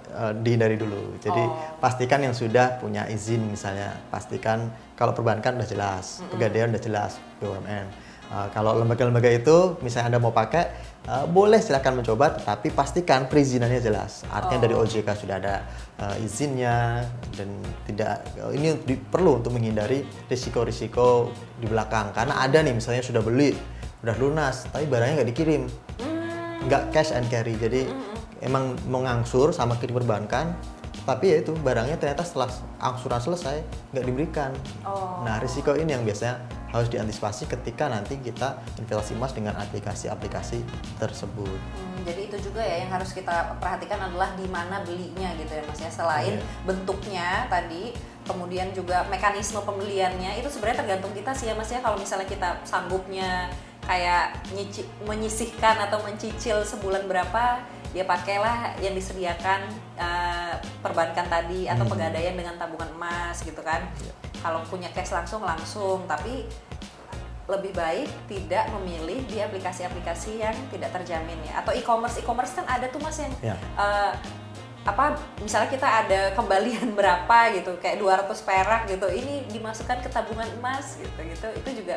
eh, 0.09 0.33
dihindari 0.41 0.81
dulu. 0.81 1.21
Jadi 1.21 1.37
Oh. 1.39 1.77
pastikan 1.77 2.25
yang 2.25 2.33
sudah 2.33 2.81
punya 2.81 3.05
izin 3.05 3.53
misalnya, 3.53 3.93
pastikan 4.09 4.73
kalau 4.97 5.13
perbankan 5.13 5.61
udah 5.61 5.69
jelas, 5.69 6.25
pegadaian 6.33 6.73
udah 6.73 6.81
jelas, 6.81 7.21
BUMN. 7.39 8.08
Eh, 8.29 8.49
kalau 8.53 8.77
lembaga-lembaga 8.77 9.33
itu 9.33 9.81
misalnya 9.81 10.13
Anda 10.13 10.21
mau 10.21 10.31
pakai, 10.31 10.65
eh, 11.03 11.25
boleh 11.27 11.57
silahkan 11.59 11.91
mencoba, 11.91 12.37
tetapi 12.37 12.69
pastikan 12.71 13.25
perizinannya 13.25 13.81
jelas. 13.81 14.21
Artinya 14.29 14.61
Oh. 14.61 14.65
dari 14.65 14.75
OJK 14.77 15.09
sudah 15.17 15.37
ada 15.37 15.55
eh, 15.97 16.23
izinnya 16.23 17.03
dan 17.33 17.49
tidak 17.83 18.21
eh, 18.37 18.53
ini 18.53 18.77
di- 18.79 19.01
perlu 19.01 19.37
untuk 19.37 19.51
menghindari 19.51 20.01
risiko-risiko 20.29 21.29
di 21.57 21.65
belakang. 21.65 22.13
Karena 22.13 22.39
ada 22.39 22.61
nih 22.61 22.71
misalnya 22.71 23.01
sudah 23.01 23.19
beli, 23.19 23.57
udah 24.01 24.15
lunas, 24.15 24.69
tapi 24.69 24.85
barangnya 24.85 25.15
nggak 25.19 25.31
dikirim 25.33 25.63
Hmm, 25.99 26.69
nggak 26.69 26.93
cash 26.93 27.11
and 27.11 27.27
carry 27.27 27.55
jadi 27.55 27.89
emang 28.41 28.77
mau 28.85 29.01
ngangsur 29.01 29.51
sama 29.51 29.75
ke 29.75 29.89
perbankan 29.89 30.55
tapi 31.03 31.27
ya 31.29 31.41
itu 31.41 31.57
barangnya 31.57 31.97
ternyata 31.97 32.23
setelah 32.23 32.47
angsuran 32.79 33.19
selesai 33.19 33.57
nggak 33.91 34.05
diberikan 34.05 34.51
Oh. 34.85 35.25
nah 35.25 35.41
risiko 35.41 35.73
ini 35.73 35.91
yang 35.91 36.05
biasanya 36.05 36.39
harus 36.69 36.89
diantisipasi 36.89 37.49
ketika 37.49 37.89
nanti 37.89 38.21
kita 38.21 38.61
investasi 38.77 39.17
emas 39.17 39.33
dengan 39.33 39.57
aplikasi-aplikasi 39.57 40.61
tersebut. 40.97 41.57
Hmm, 41.75 42.05
jadi 42.05 42.29
itu 42.29 42.37
juga 42.45 42.61
ya 42.61 42.85
yang 42.85 42.93
harus 42.93 43.13
kita 43.13 43.57
perhatikan 43.57 43.97
adalah 43.99 44.37
di 44.37 44.45
mana 44.47 44.85
belinya 44.85 45.33
gitu 45.35 45.49
ya 45.49 45.63
mas 45.65 45.81
ya. 45.81 45.89
Selain 45.89 46.37
Iya. 46.37 46.45
bentuknya 46.65 47.29
tadi, 47.49 47.97
kemudian 48.23 48.69
juga 48.73 49.01
mekanisme 49.09 49.65
pembeliannya 49.65 50.37
itu 50.37 50.49
sebenarnya 50.49 50.85
tergantung 50.85 51.13
kita 51.17 51.33
sih 51.33 51.49
ya 51.49 51.57
mas 51.57 51.73
ya. 51.73 51.81
Kalau 51.81 51.97
misalnya 51.97 52.29
kita 52.29 52.61
sanggupnya 52.63 53.49
kayak 53.83 54.37
nyici- 54.53 54.85
menyisihkan 55.09 55.81
atau 55.89 56.05
mencicil 56.05 56.61
sebulan 56.61 57.09
berapa, 57.09 57.65
ya 57.97 58.05
pakailah 58.05 58.77
yang 58.79 58.93
disediakan 58.93 59.65
eh, 59.97 60.55
perbankan 60.79 61.27
tadi 61.27 61.65
atau 61.67 61.83
Hmm. 61.83 61.93
pegadaian 61.97 62.37
dengan 62.37 62.55
tabungan 62.55 62.93
emas 62.95 63.41
gitu 63.41 63.59
kan. 63.65 63.89
Iya. 63.99 64.13
Kalau 64.39 64.63
punya 64.65 64.89
cash 64.91 65.11
langsung 65.11 65.43
langsung, 65.43 66.07
tapi 66.07 66.47
lebih 67.49 67.73
baik 67.73 68.09
tidak 68.29 68.69
memilih 68.77 69.25
di 69.25 69.41
aplikasi-aplikasi 69.41 70.39
yang 70.39 70.53
tidak 70.69 70.93
terjamin 70.93 71.39
ya. 71.43 71.65
Atau 71.65 71.73
e-commerce. 71.73 72.21
E-commerce 72.21 72.53
kan 72.53 72.69
ada 72.69 72.87
tuh 72.87 73.01
mas 73.01 73.17
yang 73.17 73.33
Ya. 73.41 73.57
eh, 73.57 74.13
apa 74.85 75.17
misalnya 75.41 75.69
kita 75.69 75.85
ada 75.85 76.21
kembalian 76.33 76.93
berapa 76.99 77.39
gitu 77.53 77.77
kayak 77.77 78.01
200 78.01 78.31
perak 78.41 78.83
gitu 78.89 79.05
ini 79.09 79.45
dimasukkan 79.49 80.01
ke 80.01 80.09
tabungan 80.09 80.49
emas 80.61 81.01
gitu 81.01 81.21
gitu. 81.25 81.49
Itu 81.57 81.83
juga 81.85 81.97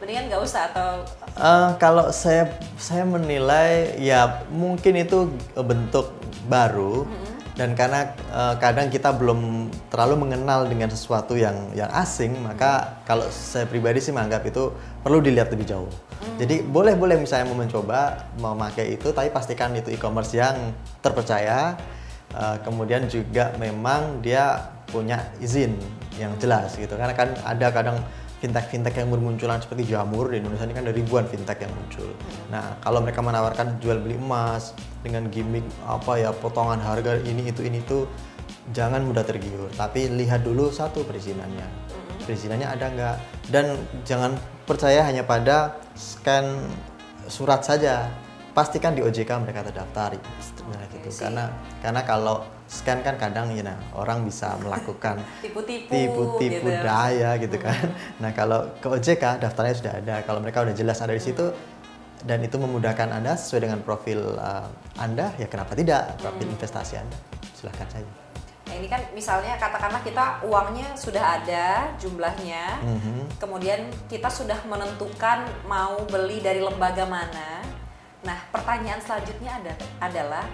mendingan 0.00 0.32
nggak 0.32 0.42
usah 0.42 0.72
atau 0.72 1.04
Eh, 1.32 1.70
kalau 1.80 2.12
saya 2.12 2.44
saya 2.76 3.04
menilai 3.04 3.96
ya 3.96 4.44
mungkin 4.52 5.00
itu 5.00 5.32
bentuk 5.54 6.12
baru 6.44 7.08
dan 7.52 7.76
karena 7.76 8.16
eh, 8.32 8.54
kadang 8.56 8.88
kita 8.88 9.12
belum 9.12 9.68
terlalu 9.92 10.24
mengenal 10.24 10.64
dengan 10.64 10.88
sesuatu 10.88 11.36
yang 11.36 11.68
yang 11.76 11.92
asing 11.92 12.32
maka 12.40 13.02
kalau 13.04 13.28
saya 13.28 13.68
pribadi 13.68 14.00
sih 14.00 14.12
menganggap 14.12 14.48
itu 14.48 14.72
perlu 15.04 15.20
dilihat 15.20 15.52
lebih 15.52 15.68
jauh. 15.68 15.90
Jadi 16.38 16.64
boleh 16.64 16.96
boleh 16.96 17.18
misalnya 17.18 17.50
mau 17.50 17.58
mencoba 17.58 18.30
memakai 18.38 18.96
itu 18.96 19.12
tapi 19.12 19.28
pastikan 19.28 19.74
itu 19.76 19.92
e-commerce 19.92 20.32
yang 20.32 20.72
terpercaya. 21.04 21.76
Eh, 22.32 22.56
kemudian 22.64 23.04
juga 23.12 23.52
memang 23.60 24.24
dia 24.24 24.72
punya 24.88 25.20
izin 25.36 25.76
yang 26.16 26.32
jelas 26.40 26.72
gitu. 26.80 26.96
Karena 26.96 27.12
kan 27.12 27.36
ada 27.44 27.68
kadang 27.68 28.00
fintech-fintech 28.42 28.98
yang 28.98 29.06
bermunculan 29.14 29.62
seperti 29.62 29.94
Jamur 29.94 30.26
di 30.26 30.42
Indonesia 30.42 30.66
ini 30.66 30.74
kan 30.74 30.82
ada 30.82 30.90
ribuan 30.90 31.30
fintech 31.30 31.62
yang 31.62 31.70
muncul. 31.70 32.10
Nah, 32.50 32.74
kalau 32.82 32.98
mereka 32.98 33.22
menawarkan 33.22 33.78
jual 33.78 34.02
beli 34.02 34.18
emas 34.18 34.74
dengan 35.06 35.30
gimmick 35.30 35.62
apa 35.86 36.18
ya 36.18 36.34
potongan 36.34 36.82
harga 36.82 37.22
ini 37.22 37.46
itu 37.46 37.62
ini 37.62 37.78
itu 37.78 38.02
jangan 38.74 39.06
mudah 39.06 39.22
tergiur, 39.22 39.70
tapi 39.78 40.10
lihat 40.10 40.42
dulu 40.42 40.74
satu 40.74 41.06
perizinannya. 41.06 41.66
Perizinannya 42.26 42.66
ada 42.66 42.86
nggak? 42.90 43.16
Dan 43.50 43.78
jangan 44.02 44.34
percaya 44.66 45.06
hanya 45.06 45.22
pada 45.22 45.78
scan 45.94 46.66
surat 47.30 47.62
saja. 47.62 48.10
Pastikan 48.52 48.92
di 48.92 49.00
OJK 49.00 49.30
mereka 49.40 49.64
terdaftar 49.64 50.12
nah, 50.68 50.84
gitu. 50.92 51.08
sih. 51.08 51.24
Karena 51.24 51.48
karena 51.80 52.04
kalau 52.04 52.44
scan 52.68 53.00
kan 53.00 53.16
kadang 53.16 53.48
ya 53.56 53.64
nah, 53.64 53.80
orang 53.96 54.28
bisa 54.28 54.56
melakukan 54.62 55.24
tipu-tipu 55.40 55.88
tipu-tipu 55.88 56.68
gitu. 56.68 56.84
daya 56.84 57.40
gitu 57.40 57.56
kan. 57.56 57.96
Nah 58.20 58.36
kalau 58.36 58.68
ke 58.76 58.92
OJK 58.92 59.40
daftarnya 59.40 59.74
sudah 59.74 59.92
ada. 59.96 60.14
Kalau 60.28 60.44
mereka 60.44 60.60
udah 60.68 60.76
jelas 60.76 61.00
ada 61.00 61.16
di 61.16 61.24
situ 61.24 61.48
dan 62.22 62.38
itu 62.44 62.54
memudahkan 62.60 63.08
anda 63.10 63.34
sesuai 63.34 63.66
dengan 63.66 63.80
profil 63.82 64.38
uh, 64.38 64.68
anda, 65.00 65.34
ya 65.40 65.48
kenapa 65.50 65.74
tidak 65.74 66.14
profil 66.22 66.46
investasi 66.52 67.00
anda? 67.00 67.18
Silahkan 67.56 67.88
saja. 67.90 68.10
Nah 68.68 68.74
ini 68.78 68.86
kan 68.86 69.02
misalnya 69.10 69.58
katakanlah 69.58 70.00
kita 70.06 70.44
uangnya 70.46 70.94
sudah 70.94 71.40
ada 71.40 71.90
jumlahnya, 71.98 72.78
Mhm. 72.84 73.42
kemudian 73.42 73.90
kita 74.06 74.30
sudah 74.30 74.56
menentukan 74.70 75.44
mau 75.66 75.98
beli 76.06 76.38
dari 76.38 76.62
lembaga 76.62 77.02
mana. 77.08 77.61
Nah 78.22 78.38
pertanyaan 78.54 79.02
selanjutnya 79.02 79.50
ada, 79.58 79.74
adalah, 79.98 80.44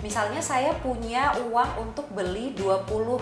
misalnya 0.00 0.40
saya 0.40 0.72
punya 0.80 1.32
uang 1.48 1.88
untuk 1.88 2.08
beli 2.12 2.56
25 2.56 3.20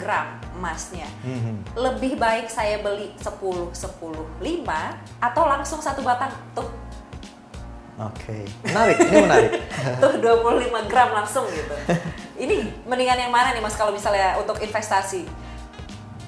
gram 0.00 0.40
emasnya. 0.56 1.08
Mhm. 1.24 1.76
Lebih 1.76 2.16
baik 2.16 2.48
saya 2.48 2.80
beli 2.80 3.12
10, 3.20 3.72
10, 3.72 4.24
5 4.40 4.96
atau 5.20 5.44
langsung 5.44 5.80
satu 5.80 6.00
batang 6.00 6.32
tuh 6.56 6.68
Oke, 7.98 8.46
menarik. 8.62 8.94
Ini 8.94 9.26
menarik. 9.26 9.52
tuh 10.02 10.22
25 10.22 10.86
gram 10.86 11.10
langsung 11.18 11.42
gitu. 11.50 11.74
Ini 12.46 12.86
mendingan 12.86 13.26
yang 13.26 13.34
mana 13.34 13.50
nih 13.50 13.58
Mas 13.58 13.74
kalau 13.74 13.90
misalnya 13.90 14.38
untuk 14.38 14.54
investasi? 14.62 15.26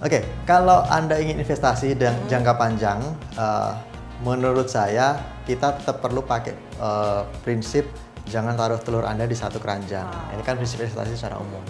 Oke, 0.02 0.26
kalau 0.42 0.82
anda 0.90 1.14
ingin 1.22 1.38
investasi 1.38 1.94
dan 1.94 2.18
jangka 2.26 2.58
panjang, 2.58 2.98
eh, 3.38 3.70
menurut 4.20 4.68
saya 4.68 5.16
kita 5.48 5.80
tetap 5.80 6.04
perlu 6.04 6.20
pakai 6.24 6.54
eh, 6.56 7.22
prinsip 7.44 7.88
jangan 8.28 8.54
taruh 8.54 8.78
telur 8.78 9.04
anda 9.04 9.26
di 9.26 9.34
satu 9.34 9.58
keranjang. 9.58 10.06
Ah. 10.06 10.30
Ini 10.36 10.42
kan 10.46 10.60
prinsip 10.60 10.78
investasi 10.80 11.16
secara 11.16 11.40
umum. 11.40 11.60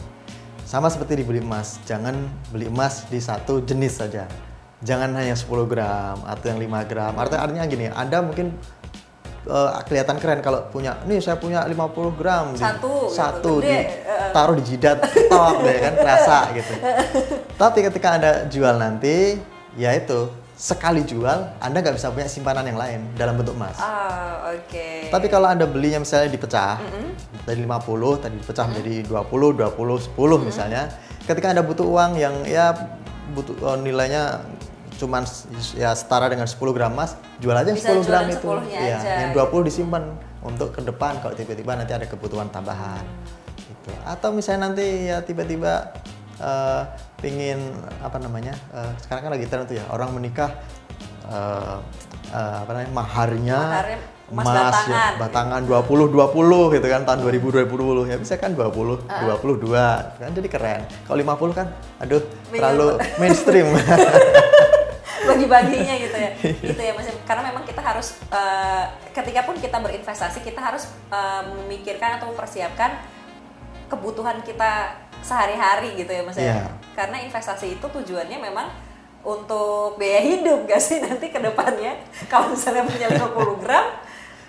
Sama 0.66 0.87
seperti 0.87 1.23
di 1.23 1.25
beli 1.26 1.42
emas, 1.42 1.83
jangan 1.83 2.14
beli 2.54 2.71
emas 2.71 3.09
di 3.11 3.19
satu 3.19 3.64
jenis 3.64 3.99
saja. 3.99 4.28
Jangan 4.80 5.12
hanya 5.12 5.37
10 5.37 5.66
gram 5.69 6.16
atau 6.25 6.47
yang 6.49 6.61
5 6.62 6.88
gram. 6.88 7.12
Artinya, 7.19 7.40
artinya 7.45 7.64
gini, 7.69 7.87
anda 7.90 8.23
mungkin 8.23 8.54
eh, 9.50 9.71
kelihatan 9.88 10.16
keren 10.23 10.40
kalau 10.45 10.62
punya, 10.71 11.00
nih 11.04 11.19
saya 11.19 11.37
punya 11.40 11.64
50 11.66 12.14
gram, 12.14 12.54
di- 12.54 12.62
Satu, 12.62 13.09
gitu, 13.11 13.16
satu 13.16 13.52
gede, 13.61 13.66
di, 13.66 13.76
eh. 14.09 14.30
taruh 14.30 14.54
di 14.57 14.64
jidat, 14.64 14.99
top 15.33 15.64
deh 15.64 15.78
kan, 15.80 15.95
rasa 16.00 16.38
gitu. 16.54 16.75
Tapi 17.61 17.78
ketika 17.90 18.09
anda 18.21 18.33
jual 18.47 18.78
nanti, 18.78 19.37
ya 19.75 19.90
itu 19.97 20.33
sekali 20.61 21.00
jual, 21.02 21.57
anda 21.57 21.81
nggak 21.81 21.97
bisa 21.97 22.12
punya 22.12 22.29
simpanan 22.29 22.61
yang 22.62 22.76
lain 22.76 23.00
dalam 23.17 23.33
bentuk 23.33 23.57
emas. 23.57 23.81
Ah, 23.81 24.52
oke. 24.52 25.09
Tapi 25.09 25.26
kalau 25.26 25.49
anda 25.49 25.64
belinya 25.64 25.97
misalnya 25.99 26.29
dipecah 26.29 26.76
dari 27.43 27.64
50 27.64 27.81
tadi 28.21 28.37
dipecah 28.37 28.69
menjadi 28.69 29.09
20, 29.09 29.57
20, 29.57 29.73
10 29.97 30.12
misalnya, 30.38 30.93
ketika 31.25 31.49
anda 31.49 31.64
butuh 31.64 31.88
uang 31.88 32.12
yang 32.14 32.45
ya 32.45 32.76
butuh 33.33 33.57
eh, 33.57 33.79
nilainya 33.81 34.45
cuman 35.00 35.25
s- 35.25 35.49
ya 35.73 35.97
setara 35.97 36.29
dengan 36.29 36.45
10 36.45 36.61
gram 36.71 36.93
emas, 36.93 37.17
jual 37.40 37.57
aja 37.57 37.64
yang 37.67 37.81
Bisa 37.81 37.97
10 37.97 38.05
gram 38.05 38.29
itu. 38.29 38.45
10-nya 38.45 38.79
Iya, 38.79 38.97
aja, 39.00 39.11
yang 39.19 39.31
gitu. 39.33 39.40
20 39.49 39.64
disimpan 39.64 40.02
untuk 40.43 40.76
ke 40.76 40.85
depan 40.85 41.25
kalau 41.25 41.33
tiba-tiba 41.33 41.73
nanti 41.73 41.97
ada 41.97 42.05
kebutuhan 42.05 42.52
tambahan. 42.52 43.00
Gitu. 43.57 43.97
Atau 44.05 44.37
misalnya 44.37 44.69
nanti 44.69 45.09
ya 45.09 45.25
tiba-tiba 45.25 45.88
eh, 46.40 46.82
pingin 47.20 47.61
apa 48.00 48.16
namanya? 48.16 48.56
eh, 48.73 48.92
sekarang 49.04 49.28
kan 49.28 49.32
lagi 49.37 49.47
tren 49.47 49.68
tuh 49.68 49.76
ya, 49.76 49.85
orang 49.92 50.11
menikah 50.11 50.50
eh, 51.28 51.76
eh, 52.32 52.54
apa 52.64 52.70
namanya? 52.73 52.90
maharnya 52.90 53.61
Maharnya 53.61 54.00
emas 54.30 54.47
emas 54.47 54.62
batangan. 54.62 54.87
ya, 54.94 55.18
batangan 55.18 55.61
20 55.66 56.14
20 56.14 56.75
gitu 56.78 56.87
kan 56.87 57.02
tahun 57.02 57.18
2000 57.26 57.66
2020 57.66 58.14
ya 58.14 58.16
bisa 58.16 58.38
kan 58.38 58.54
20 58.54 59.11
22 59.11 59.75
kan 60.23 60.30
jadi 60.30 60.49
keren. 60.49 60.82
Kalau 61.02 61.18
50 61.18 61.50
kan 61.59 61.66
aduh 61.99 62.23
terlalu 62.49 62.87
mainstream. 63.20 63.75
bagi-baginya 65.20 65.94
gitu 66.00 66.16
ya 66.16 66.30
gitu 66.73 66.80
ya 66.80 66.92
mas 66.97 67.06
karena 67.26 67.42
memang 67.44 67.62
kita 67.66 67.82
harus 67.82 68.18
eh, 68.32 68.85
ketika 69.12 69.47
pun 69.47 69.54
kita 69.59 69.78
berinvestasi 69.78 70.42
kita 70.42 70.59
harus 70.62 70.88
eh, 71.12 71.42
memikirkan 71.61 72.18
atau 72.18 72.32
mempersiapkan 72.32 72.99
kebutuhan 73.90 74.40
kita 74.47 74.94
sehari-hari 75.21 75.95
gitu 75.95 76.11
ya 76.11 76.23
mas 76.23 76.35
ya 76.35 76.45
Iya. 76.47 76.62
karena 76.93 77.17
investasi 77.21 77.77
itu 77.77 77.87
tujuannya 77.87 78.39
memang 78.39 78.69
untuk 79.21 79.95
biaya 79.95 80.25
hidup 80.25 80.65
gak 80.65 80.81
sih 80.81 80.99
nanti 80.99 81.29
ke 81.29 81.39
depannya 81.39 81.93
kalau 82.27 82.50
misalnya 82.50 82.83
punya 82.83 83.07
50 83.11 83.61
gram 83.61 83.87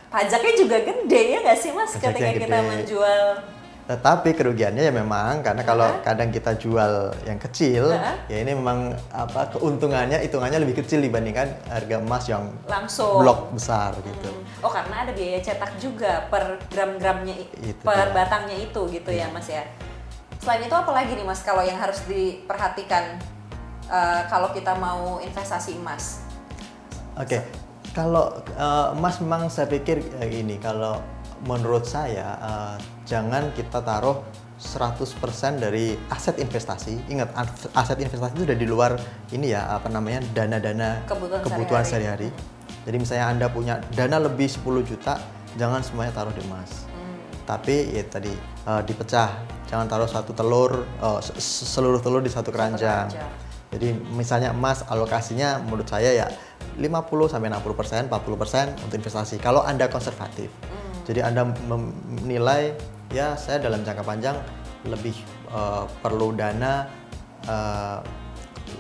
pajaknya 0.08 0.54
juga 0.58 0.78
gede 0.80 1.22
ya 1.30 1.40
gak 1.42 1.58
sih 1.58 1.72
mas 1.72 1.92
Pajaknya 1.92 2.08
ketika 2.08 2.32
kita 2.38 2.58
gede. 2.58 2.70
menjual 2.70 3.26
Tetapi 3.82 4.30
kerugiannya 4.32 4.88
ya 4.88 4.94
memang 4.94 5.44
karena 5.44 5.68
kalau 5.68 5.84
Hah? 5.84 6.00
kadang 6.06 6.32
kita 6.32 6.56
jual 6.56 7.12
yang 7.28 7.36
kecil, 7.36 7.92
Hah? 7.92 8.24
ya 8.32 8.40
ini 8.40 8.56
memang 8.56 8.94
apa 9.12 9.52
keuntungannya 9.52 10.16
hitungannya 10.22 10.64
lebih 10.64 10.80
kecil 10.80 11.04
dibandingkan 11.04 11.52
harga 11.68 12.00
emas 12.00 12.24
yang 12.24 12.56
langsung 12.72 13.20
blok 13.20 13.52
besar 13.52 13.92
gitu. 14.00 14.32
Hmm. 14.32 14.64
Oh 14.64 14.72
karena 14.72 15.04
ada 15.04 15.12
biaya 15.12 15.44
cetak 15.44 15.76
juga 15.76 16.24
per 16.32 16.62
gram-gramnya, 16.72 17.36
per 17.84 18.08
dia. 18.08 18.16
batangnya 18.16 18.56
itu 18.64 18.80
gitu 18.88 19.12
ya 19.12 19.28
mas 19.28 19.50
ya. 19.52 19.66
Selain 20.42 20.66
itu 20.66 20.74
apa 20.74 20.90
lagi 20.90 21.14
nih 21.14 21.22
mas 21.22 21.46
kalau 21.46 21.62
yang 21.62 21.78
harus 21.78 22.02
diperhatikan 22.10 23.22
eh, 23.86 24.22
kalau 24.26 24.50
kita 24.50 24.74
mau 24.74 25.22
investasi 25.22 25.78
emas? 25.78 26.26
Oke, 27.14 27.46
kalau 27.94 28.42
eh, 28.58 28.88
emas 28.98 29.22
memang 29.22 29.54
saya 29.54 29.70
pikir 29.70 30.02
eh, 30.18 30.42
ini 30.42 30.58
kalau 30.58 30.98
menurut 31.46 31.86
saya 31.86 32.42
eh, 32.42 32.76
jangan 33.06 33.54
kita 33.54 33.86
taruh 33.86 34.26
100% 34.58 35.62
dari 35.62 35.94
aset 36.10 36.42
investasi. 36.42 37.06
Ingat 37.10 37.30
as- 37.38 37.70
aset 37.78 38.02
investasi 38.02 38.34
itu 38.38 38.46
udah 38.50 38.58
di 38.58 38.66
luar 38.66 38.98
ini 39.30 39.54
ya 39.54 39.70
apa 39.70 39.94
namanya 39.94 40.26
dana-dana 40.34 41.06
Kebutuhan 41.46 41.86
sehari-hari. 41.86 42.34
Jadi 42.82 42.98
misalnya 42.98 43.26
Anda 43.30 43.46
punya 43.54 43.78
dana 43.94 44.18
lebih 44.18 44.50
10 44.50 44.82
juta, 44.82 45.22
jangan 45.54 45.86
semuanya 45.86 46.18
taruh 46.18 46.34
di 46.34 46.42
emas. 46.50 46.90
Hmm. 46.90 47.18
Tapi 47.46 47.94
ya 47.94 48.02
tadi 48.10 48.34
eh, 48.42 48.82
dipecah, 48.90 49.30
jangan 49.72 49.88
taruh 49.88 50.10
satu 50.12 50.36
telur 50.36 50.84
se- 51.24 51.64
seluruh 51.66 52.04
telur 52.04 52.20
di 52.20 52.28
satu 52.28 52.52
keranjang. 52.52 53.08
keranjang. 53.08 53.50
Jadi 53.72 53.96
misalnya 54.12 54.52
emas 54.52 54.84
alokasinya 54.84 55.64
menurut 55.64 55.88
saya 55.88 56.12
ya 56.12 56.28
50 56.76 57.32
sampai 57.32 57.48
60 57.48 57.72
persen, 57.80 58.02
40 58.12 58.36
persen 58.36 58.66
untuk 58.84 59.00
investasi. 59.00 59.40
Kalau 59.40 59.64
anda 59.64 59.88
konservatif, 59.88 60.52
jadi 61.08 61.24
anda 61.24 61.48
menilai 62.20 62.76
ya 63.16 63.40
saya 63.40 63.64
dalam 63.64 63.88
jangka 63.88 64.04
panjang 64.04 64.36
lebih 64.84 65.16
uh, 65.56 65.88
perlu 66.04 66.36
dana, 66.36 66.92
uh, 67.48 68.04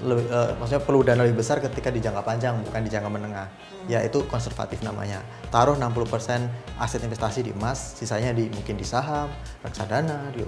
lebih, 0.01 0.25
uh, 0.31 0.55
maksudnya 0.57 0.83
perlu 0.83 1.01
dana 1.03 1.21
lebih 1.27 1.43
besar 1.43 1.59
ketika 1.59 1.91
di 1.91 1.99
jangka 1.99 2.23
panjang 2.23 2.57
bukan 2.63 2.81
di 2.81 2.89
jangka 2.89 3.09
menengah. 3.11 3.47
Ya 3.85 3.99
itu 4.01 4.23
konservatif 4.29 4.81
namanya. 4.85 5.21
Taruh 5.51 5.75
60 5.75 6.07
persen 6.07 6.47
aset 6.79 7.03
investasi 7.03 7.45
di 7.45 7.51
emas, 7.51 7.99
sisanya 7.99 8.31
di 8.31 8.49
mungkin 8.51 8.77
di 8.77 8.85
saham, 8.85 9.29
reksadana, 9.61 10.31
di, 10.31 10.45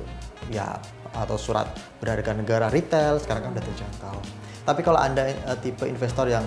ya 0.54 0.78
atau 1.14 1.38
surat 1.38 1.70
berharga 2.02 2.34
negara 2.34 2.68
retail 2.74 3.22
sekarang 3.22 3.50
kan 3.50 3.52
udah 3.54 3.66
terjangkau. 3.66 4.18
Tapi 4.64 4.82
kalau 4.82 5.00
anda 5.00 5.30
uh, 5.46 5.58
tipe 5.60 5.86
investor 5.86 6.28
yang 6.30 6.46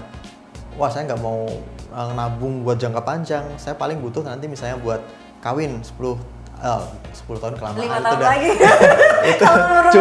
wah 0.76 0.93
saya 0.93 1.09
nggak 1.09 1.23
mau 1.23 1.47
uh, 1.95 2.11
nabung 2.12 2.67
buat 2.67 2.76
jangka 2.76 3.03
panjang, 3.03 3.45
saya 3.57 3.75
paling 3.79 4.03
butuh 4.03 4.26
nanti 4.26 4.50
misalnya 4.50 4.76
buat 4.81 5.00
kawin 5.41 5.81
10 5.81 6.36
uh, 6.61 6.83
10 7.11 7.43
tahun 7.43 7.55
kelamaan 7.57 7.81
Lima 7.81 7.97
itu 7.97 8.05
tahun 8.05 8.19
dah. 8.19 8.29
lagi. 8.29 8.51
itu 9.33 9.45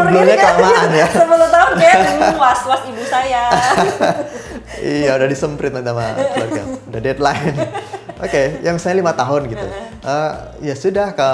gini 0.05 0.33
kan, 0.35 0.53
kelamaan 0.55 0.89
ya. 0.93 1.07
10 1.25 1.55
tahun 1.55 1.71
kayak 1.75 1.97
hmm, 1.97 2.33
was-was 2.37 2.81
ibu 2.85 3.03
saya. 3.07 3.43
iya 4.81 5.11
udah 5.15 5.27
disemprit 5.27 5.71
nanti 5.71 5.87
sama 5.87 6.05
keluarga 6.33 6.61
udah 6.89 7.01
deadline 7.01 7.55
oke 8.17 8.41
yang 8.61 8.75
saya 8.75 8.97
lima 8.97 9.13
tahun 9.13 9.47
gitu 9.47 9.67
Eh, 10.05 10.31
ya 10.61 10.77
sudah 10.77 11.17
ke 11.17 11.29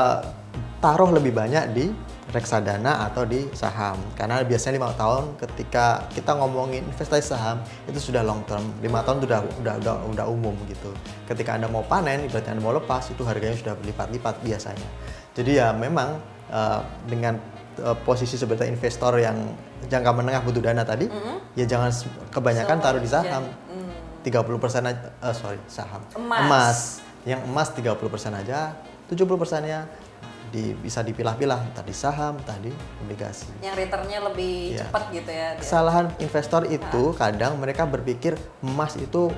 taruh 0.79 1.11
lebih 1.11 1.35
banyak 1.35 1.75
di 1.75 1.91
reksadana 2.31 3.11
atau 3.11 3.27
di 3.27 3.47
saham. 3.51 3.99
Karena 4.15 4.41
biasanya 4.43 4.79
lima 4.79 4.91
tahun 4.95 5.35
ketika 5.37 6.07
kita 6.15 6.35
ngomongin 6.35 6.87
investasi 6.87 7.23
saham 7.35 7.59
itu 7.85 7.99
sudah 7.99 8.23
long 8.23 8.41
term. 8.47 8.63
Lima 8.79 9.03
tahun 9.03 9.23
sudah 9.23 9.39
udah 9.61 9.73
udah 9.83 9.95
udah 10.15 10.25
umum 10.31 10.55
gitu. 10.67 10.91
Ketika 11.27 11.59
anda 11.59 11.67
mau 11.67 11.83
panen 11.85 12.25
ibaratnya 12.25 12.57
anda 12.57 12.63
mau 12.63 12.73
lepas 12.73 13.11
itu 13.11 13.21
harganya 13.27 13.55
sudah 13.59 13.75
berlipat-lipat 13.77 14.41
biasanya. 14.41 14.87
Jadi 15.35 15.59
ya 15.59 15.75
memang 15.75 16.17
eh, 16.49 16.79
dengan 17.05 17.35
eh, 17.79 17.97
posisi 18.07 18.39
sebagai 18.39 18.65
investor 18.65 19.19
yang 19.19 19.37
jangka 19.91 20.11
menengah 20.15 20.41
butuh 20.47 20.63
dana 20.63 20.83
tadi 20.87 21.09
ya 21.57 21.65
jangan 21.67 21.91
kebanyakan 22.31 22.77
Semua 22.79 22.85
taruh 22.87 23.01
di 23.03 23.09
saham. 23.11 23.43
Hmm. 23.43 23.91
30 24.21 24.61
persen 24.61 24.81
aja, 24.85 25.09
eh, 25.19 25.35
sorry 25.35 25.59
saham. 25.67 26.01
Emas. 26.15 27.03
yang 27.21 27.37
emas 27.45 27.69
30 27.77 28.01
persen 28.09 28.33
aja 28.33 28.73
70 29.11 29.37
persennya 29.37 29.85
di, 30.51 30.75
bisa 30.75 30.99
dipilah-pilah 30.99 31.59
entah 31.65 31.81
di 31.81 31.95
saham 31.95 32.35
entah 32.35 32.59
di 32.59 32.69
obligasi 32.99 33.47
Yang 33.59 33.75
returnnya 33.81 34.19
lebih 34.21 34.75
Iya. 34.75 34.79
cepat 34.85 35.03
gitu 35.09 35.31
ya. 35.31 35.47
dia. 35.55 35.61
kesalahan 35.63 36.05
investor 36.17 36.61
itu 36.67 37.03
kadang 37.15 37.55
mereka 37.55 37.87
berpikir 37.87 38.35
emas 38.61 38.93
itu 38.95 39.31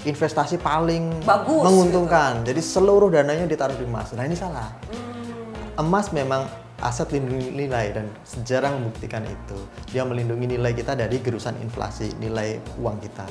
investasi 0.00 0.58
paling 0.58 1.22
Bagus, 1.22 1.46
gitu. 1.54 1.64
menguntungkan 1.64 2.42
jadi 2.42 2.58
seluruh 2.58 3.08
dananya 3.08 3.46
ditaruh 3.46 3.74
di 3.74 3.86
emas 3.86 4.10
nah 4.12 4.22
ini 4.22 4.34
salah 4.34 4.70
Hmm. 4.90 5.80
emas 5.80 6.10
memang 6.10 6.46
aset 6.78 7.10
lindungi 7.10 7.50
nilai 7.50 7.90
dan 7.90 8.06
sejarah 8.22 8.70
membuktikan 8.70 9.26
itu. 9.26 9.58
Dia 9.90 10.06
melindungi 10.06 10.46
nilai 10.48 10.70
kita 10.70 10.94
dari 10.94 11.18
gerusan 11.18 11.58
inflasi, 11.58 12.14
nilai 12.22 12.62
uang 12.78 13.02
kita. 13.02 13.26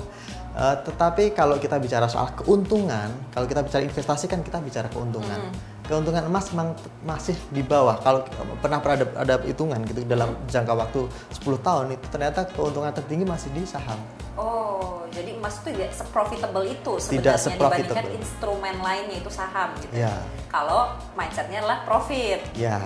Eh, 0.51 0.75
tetapi 0.84 1.31
kalau 1.31 1.55
kita 1.55 1.79
bicara 1.79 2.12
soal 2.12 2.36
keuntungan, 2.36 3.07
kalau 3.31 3.48
kita 3.48 3.63
bicara 3.63 3.88
investasi 3.88 4.27
kan 4.27 4.43
kita 4.43 4.60
bicara 4.60 4.91
keuntungan. 4.91 5.48
Keuntungan 5.88 6.27
emas 6.27 6.51
memang 6.51 6.75
masih 7.08 7.36
di 7.48 7.63
bawah. 7.63 7.96
Kalau 8.03 8.27
pernah 8.60 8.84
pernah 8.84 8.96
ada, 9.00 9.08
ada 9.24 9.36
hitungan 9.48 9.79
gitu 9.88 10.03
dalam 10.03 10.36
jangka 10.51 10.74
waktu 10.75 11.08
10 11.32 11.63
tahun 11.63 11.86
itu 11.96 12.06
ternyata 12.12 12.44
keuntungan 12.51 12.91
tertinggi 12.91 13.24
masih 13.24 13.50
di 13.56 13.63
saham. 13.63 13.96
Oh, 14.36 15.08
jadi 15.10 15.34
emas 15.39 15.63
itu 15.63 15.74
tidak 15.74 15.96
seprofitable 15.96 16.65
itu 16.67 16.91
Tidak 17.00 17.01
sebenarnya 17.01 17.39
seprofitable. 17.39 17.88
dibandingkan 17.88 18.06
instrumen 18.20 18.75
lainnya 18.84 19.17
itu 19.17 19.32
saham 19.32 19.70
gitu. 19.79 19.94
Ya. 19.96 20.13
Kalau 20.51 20.94
mindsetnya 21.15 21.63
adalah 21.63 21.88
profit. 21.88 22.39
Ya. 22.53 22.84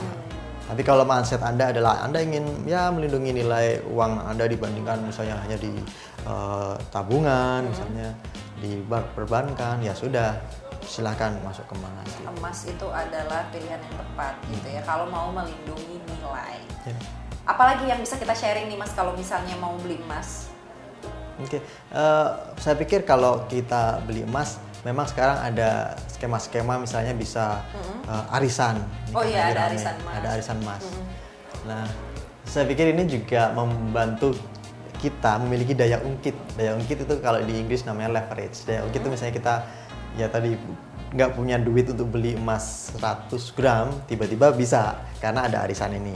Tapi 0.70 0.82
kalau 0.88 1.04
mindset 1.04 1.44
Anda 1.44 1.76
adalah 1.76 2.06
Anda 2.06 2.24
ingin 2.24 2.64
ya 2.64 2.88
melindungi 2.94 3.44
nilai 3.44 3.84
uang 3.84 4.24
Anda 4.24 4.48
dibandingkan 4.48 5.04
misalnya 5.04 5.36
hanya 5.44 5.58
di 5.60 5.74
eh, 6.24 6.74
tabungan, 6.94 7.68
misalnya 7.68 8.16
di 8.62 8.78
bank 8.86 9.18
perbankan, 9.18 9.82
ya 9.82 9.92
sudah 9.92 10.38
silahkan 10.84 11.38
masuk 11.42 11.66
ke 11.66 11.74
emas. 11.78 12.10
Emas 12.22 12.60
itu 12.66 12.88
adalah 12.90 13.46
pilihan 13.50 13.78
yang 13.78 13.96
tepat 13.96 14.34
gitu 14.50 14.68
ya 14.68 14.82
kalau 14.82 15.06
mau 15.08 15.30
melindungi 15.30 16.02
nilai. 16.02 16.58
Ya. 16.84 16.96
Apalagi 17.44 17.86
yang 17.86 17.98
bisa 17.98 18.18
kita 18.18 18.34
sharing 18.34 18.70
nih 18.70 18.78
Mas 18.78 18.94
kalau 18.94 19.14
misalnya 19.14 19.58
mau 19.58 19.74
beli 19.78 19.98
emas? 20.02 20.50
Oke, 21.42 21.58
Eh, 21.90 22.28
saya 22.56 22.76
pikir 22.78 23.02
kalau 23.02 23.50
kita 23.50 23.98
beli 24.06 24.22
emas, 24.22 24.62
memang 24.82 25.10
sekarang 25.10 25.42
ada 25.42 25.98
skema-skema 26.08 26.78
misalnya 26.78 27.18
bisa 27.18 27.66
eh, 28.06 28.36
arisan. 28.38 28.78
Ini 29.10 29.16
Oh 29.18 29.24
iya, 29.26 29.50
ada 29.50 29.66
rame. 29.66 29.74
arisan 29.74 29.96
emas. 29.98 30.14
Ada 30.16 30.28
arisan 30.38 30.58
emas. 30.62 30.84
Nah, 31.66 31.86
saya 32.46 32.66
pikir 32.66 32.94
ini 32.94 33.10
juga 33.10 33.50
membantu 33.54 34.38
kita 35.02 35.42
memiliki 35.42 35.74
daya 35.74 35.98
ungkit. 35.98 36.38
Daya 36.54 36.78
ungkit 36.78 37.10
itu 37.10 37.14
kalau 37.26 37.42
di 37.42 37.58
Inggris 37.58 37.90
namanya 37.90 38.22
leverage. 38.22 38.70
Daya 38.70 38.86
ungkit 38.86 39.02
itu 39.02 39.10
misalnya 39.10 39.34
kita 39.34 39.54
ya 40.20 40.28
tadi 40.28 40.56
nggak 41.12 41.36
punya 41.36 41.60
duit 41.60 41.92
untuk 41.92 42.08
beli 42.08 42.40
emas 42.40 42.96
100 42.96 43.32
gram, 43.58 43.92
tiba-tiba 44.08 44.52
bisa 44.56 44.96
karena 45.20 45.48
ada 45.48 45.68
arisan 45.68 45.92
ini. 45.92 46.16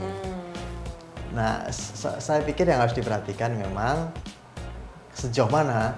Nah, 1.36 1.68
sa- 1.68 2.16
saya 2.16 2.40
pikir 2.40 2.64
yang 2.64 2.80
harus 2.80 2.96
diperhatikan 2.96 3.52
memang 3.52 4.08
sejauh 5.12 5.52
mana 5.52 5.92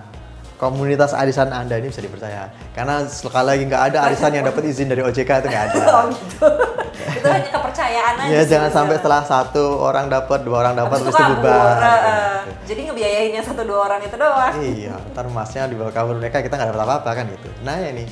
komunitas 0.59 1.15
arisan 1.15 1.55
Anda 1.55 1.79
ini 1.79 1.95
bisa 1.95 2.03
dipercaya. 2.03 2.51
Karena 2.75 3.07
sekali 3.07 3.47
lagi 3.47 3.63
nggak 3.71 3.83
ada 3.95 3.99
arisan 4.11 4.35
yang 4.35 4.45
dapat 4.51 4.67
izin 4.67 4.91
dari 4.91 5.07
OJK 5.07 5.31
itu 5.43 5.47
nggak 5.47 5.65
ada. 5.71 5.79
Gitu. 6.99 7.23
itu 7.23 7.29
hanya 7.31 7.51
kepercayaan 7.55 8.15
aja. 8.19 8.31
Ya 8.35 8.43
jangan 8.43 8.71
sampai 8.75 8.95
setelah 8.99 9.23
satu 9.23 9.65
orang 9.79 10.11
dapat, 10.11 10.43
dua 10.43 10.67
orang 10.67 10.75
dapat 10.75 10.99
terus 11.07 11.15
bubar. 11.15 11.77
Eh, 11.79 11.87
eh. 11.87 12.35
gitu. 12.51 12.51
Jadi 12.75 12.81
ngebiayain 12.91 13.33
yang 13.39 13.47
satu 13.47 13.63
dua 13.63 13.79
orang 13.87 14.01
itu 14.03 14.17
doang. 14.19 14.55
Iya, 14.59 14.95
ntar 15.15 15.25
emasnya 15.31 15.71
dibawa 15.71 15.91
kabur 15.95 16.19
mereka 16.19 16.43
kita 16.43 16.59
nggak 16.59 16.75
dapat 16.75 16.83
apa-apa 16.85 17.11
kan 17.15 17.25
gitu. 17.31 17.49
Nah 17.63 17.79
ya 17.79 17.91
nih 17.95 18.09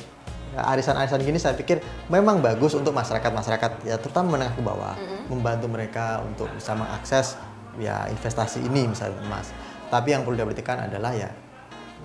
arisan-arisan 0.57 1.21
gini 1.21 1.37
saya 1.37 1.53
pikir 1.53 1.77
memang 2.09 2.41
bagus 2.41 2.73
untuk 2.73 2.89
masyarakat-masyarakat 2.97 3.85
ya 3.85 3.95
terutama 4.01 4.39
menengah 4.39 4.57
ke 4.57 4.61
bawah, 4.65 4.95
membantu 5.29 5.69
mereka 5.69 6.25
untuk 6.25 6.49
bisa 6.57 6.73
mengakses 6.73 7.37
ya 7.77 8.09
investasi 8.09 8.65
ini 8.65 8.89
misalnya 8.89 9.21
emas. 9.21 9.53
Tapi 9.93 10.17
yang 10.17 10.25
perlu 10.25 10.41
diperhatikan 10.41 10.89
adalah 10.89 11.13
ya 11.13 11.29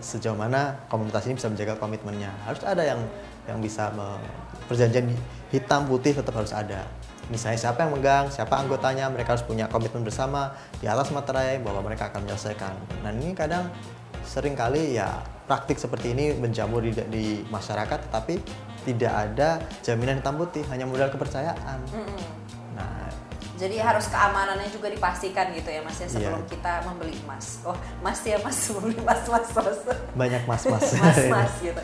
sejauh 0.02 0.36
mana 0.36 0.84
komunitas 0.92 1.24
ini 1.24 1.38
bisa 1.40 1.48
menjaga 1.48 1.80
komitmennya. 1.80 2.28
Harus 2.44 2.60
ada 2.66 2.82
yang 2.84 3.00
yang 3.48 3.58
bisa 3.58 3.88
me- 3.96 4.20
perjanjian 4.66 5.10
hitam 5.50 5.86
putih 5.86 6.16
tetap 6.16 6.34
harus 6.36 6.52
ada. 6.54 6.86
Misalnya 7.30 7.58
siapa 7.58 7.86
yang 7.86 7.94
megang, 7.94 8.28
siapa 8.28 8.58
anggotanya, 8.58 9.08
mereka 9.08 9.38
harus 9.38 9.46
punya 9.46 9.70
komitmen 9.70 10.02
bersama 10.02 10.52
di 10.82 10.90
atas 10.90 11.14
materai 11.14 11.62
bahwa 11.62 11.80
mereka 11.86 12.10
akan 12.10 12.26
menyelesaikan. 12.26 12.74
Nah 13.06 13.10
ini 13.14 13.32
kadang 13.32 13.70
sering 14.26 14.58
kali 14.58 14.98
ya 14.98 15.22
praktik 15.46 15.78
seperti 15.78 16.12
ini 16.12 16.34
menjamur 16.36 16.82
di, 16.82 16.92
di 17.08 17.26
masyarakat, 17.48 18.10
tapi 18.10 18.42
tidak 18.82 19.12
ada 19.14 19.62
jaminan 19.86 20.18
hitam 20.18 20.34
putih, 20.34 20.66
hanya 20.68 20.84
modal 20.84 21.08
kepercayaan. 21.08 21.78
Nah 21.94 22.41
Jadi 23.62 23.78
harus 23.78 24.10
keamanannya 24.10 24.66
juga 24.66 24.90
dipastikan 24.90 25.54
gitu 25.54 25.70
ya 25.70 25.78
Mas 25.80 25.94
ya 25.96 26.10
sebelum 26.10 26.42
Iya. 26.42 26.50
kita 26.50 26.72
membeli 26.82 27.14
emas. 27.22 27.62
Oh, 27.62 27.78
Mas 28.02 28.18
ya 28.20 28.34
Mas 28.36 28.58
membeli 28.68 28.98
emas 28.98 29.22
Mas 29.24 29.46
Mas. 29.48 29.78
banyak 30.12 30.42
mas-mas. 30.44 30.82
Mas-mas 30.92 31.52
gitu. 31.64 31.78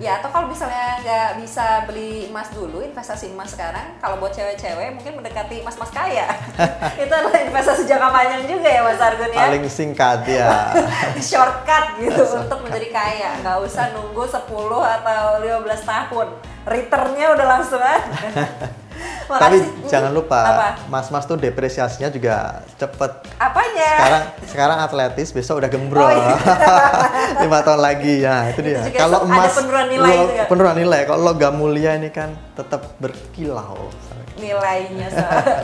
Ya 0.00 0.16
atau 0.16 0.32
kalau 0.32 0.48
misalnya 0.48 0.98
nggak 0.98 1.30
bisa 1.38 1.84
beli 1.84 2.26
emas 2.26 2.48
dulu, 2.50 2.80
investasi 2.80 3.30
emas 3.30 3.52
sekarang, 3.52 4.00
kalau 4.00 4.16
buat 4.16 4.32
cewek-cewek 4.32 4.96
mungkin 4.96 5.20
mendekati 5.20 5.60
mas-mas 5.60 5.92
kaya. 5.92 6.32
Itu 7.02 7.12
adalah 7.12 7.38
investasi 7.38 7.84
jangka 7.84 8.08
panjang 8.08 8.42
juga 8.46 8.68
ya 8.68 8.80
Mas 8.80 8.98
Argun 8.98 9.28
ya. 9.28 9.40
Paling 9.44 9.64
singkat 9.68 10.20
ya. 10.24 10.48
shortcut 11.20 11.84
gitu 11.98 12.22
untuk 12.34 12.58
menjadi 12.62 12.88
kaya 12.88 13.30
nggak 13.40 13.58
usah 13.60 13.92
nunggu 13.92 14.24
10 14.24 14.48
atau 14.96 15.22
15 15.44 15.60
tahun 15.84 16.28
returnnya 16.64 17.26
udah 17.34 17.46
langsung 17.46 17.80
Tapi 19.30 19.56
jangan 19.84 20.08
lupa, 20.08 20.40
mas-mas 20.86 21.22
tuh 21.22 21.36
depresiasinya 21.36 22.08
juga 22.08 22.36
cepet. 22.74 23.12
apanya 23.36 23.90
Sekarang 23.92 24.22
sekarang 24.48 24.78
atletis, 24.80 25.28
besok 25.30 25.60
udah 25.60 25.68
gembrol. 25.68 26.00
Oh, 26.00 26.10
iya. 26.10 26.36
Lima 27.44 27.60
tahun 27.60 27.80
lagi, 27.80 28.14
ya 28.20 28.48
itu 28.48 28.60
dia. 28.62 28.80
Kalau 28.90 29.22
emas, 29.22 29.52
penurunan 29.52 29.86
nilai 29.86 30.08
lo- 30.10 30.24
juga. 30.26 30.44
penurunan 30.46 30.76
nilai. 30.76 31.00
Kalau 31.04 31.20
logam 31.22 31.54
mulia 31.54 31.92
ini 31.92 32.08
kan 32.08 32.32
tetap 32.54 32.96
berkilau. 32.96 33.92
nilainya 34.38 35.10
so, 35.10 35.18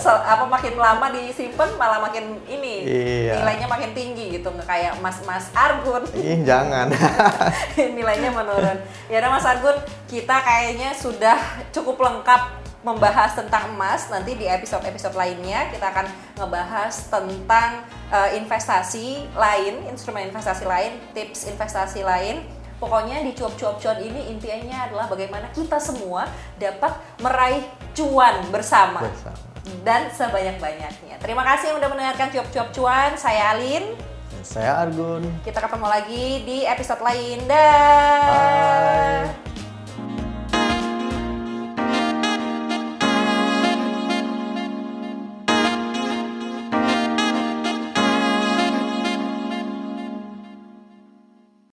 so- 0.10 0.24
apa 0.26 0.42
makin 0.44 0.74
lama 0.74 1.06
disimpan 1.08 1.78
malah 1.78 2.02
makin 2.02 2.42
ini 2.44 2.82
Iya. 2.82 3.38
nilainya 3.38 3.70
makin 3.70 3.94
tinggi 3.94 4.34
gitu 4.34 4.50
nggak 4.50 4.66
kayak 4.66 4.92
mas 4.98 5.22
mas 5.22 5.46
Argun 5.54 6.02
Ih 6.10 6.42
jangan. 6.42 6.90
nilainya 7.94 8.34
menurun 8.34 8.74
ya 9.06 9.16
udah 9.16 9.30
Mas 9.30 9.46
Argun 9.46 9.78
kita 10.06 10.42
kayaknya 10.42 10.90
sudah 10.90 11.38
cukup 11.70 12.02
lengkap 12.02 12.63
membahas 12.84 13.32
tentang 13.32 13.72
emas 13.72 14.12
nanti 14.12 14.36
di 14.36 14.44
episode-episode 14.44 15.16
lainnya 15.16 15.72
kita 15.72 15.88
akan 15.88 16.06
ngebahas 16.36 16.92
tentang 17.08 17.82
eh, 18.12 18.36
investasi 18.38 19.32
lain, 19.32 19.88
instrumen 19.88 20.28
investasi 20.28 20.68
lain, 20.68 21.00
tips 21.16 21.48
investasi 21.48 22.04
lain. 22.04 22.44
Pokoknya 22.76 23.24
di 23.24 23.32
cuap-cuap 23.32 23.80
cuan 23.80 23.96
ini 24.04 24.28
intinya 24.28 24.84
adalah 24.84 25.08
bagaimana 25.08 25.48
kita 25.56 25.80
semua 25.80 26.28
dapat 26.60 26.92
meraih 27.24 27.64
cuan 27.96 28.44
bersama. 28.52 29.08
Bersama. 29.08 29.40
Dan 29.80 30.12
sebanyak-banyaknya. 30.12 31.16
Terima 31.24 31.40
kasih 31.40 31.72
yang 31.72 31.80
udah 31.80 31.88
mendengarkan 31.88 32.28
cuap-cuap 32.28 32.68
cuan. 32.76 33.10
Saya 33.16 33.56
Alin. 33.56 33.96
Saya 34.44 34.84
Argun. 34.84 35.24
Kita 35.40 35.56
ketemu 35.64 35.86
lagi 35.88 36.24
di 36.44 36.68
episode 36.68 37.00
lain. 37.00 37.48
Dah. 37.48 38.28
Bye. 38.28 39.43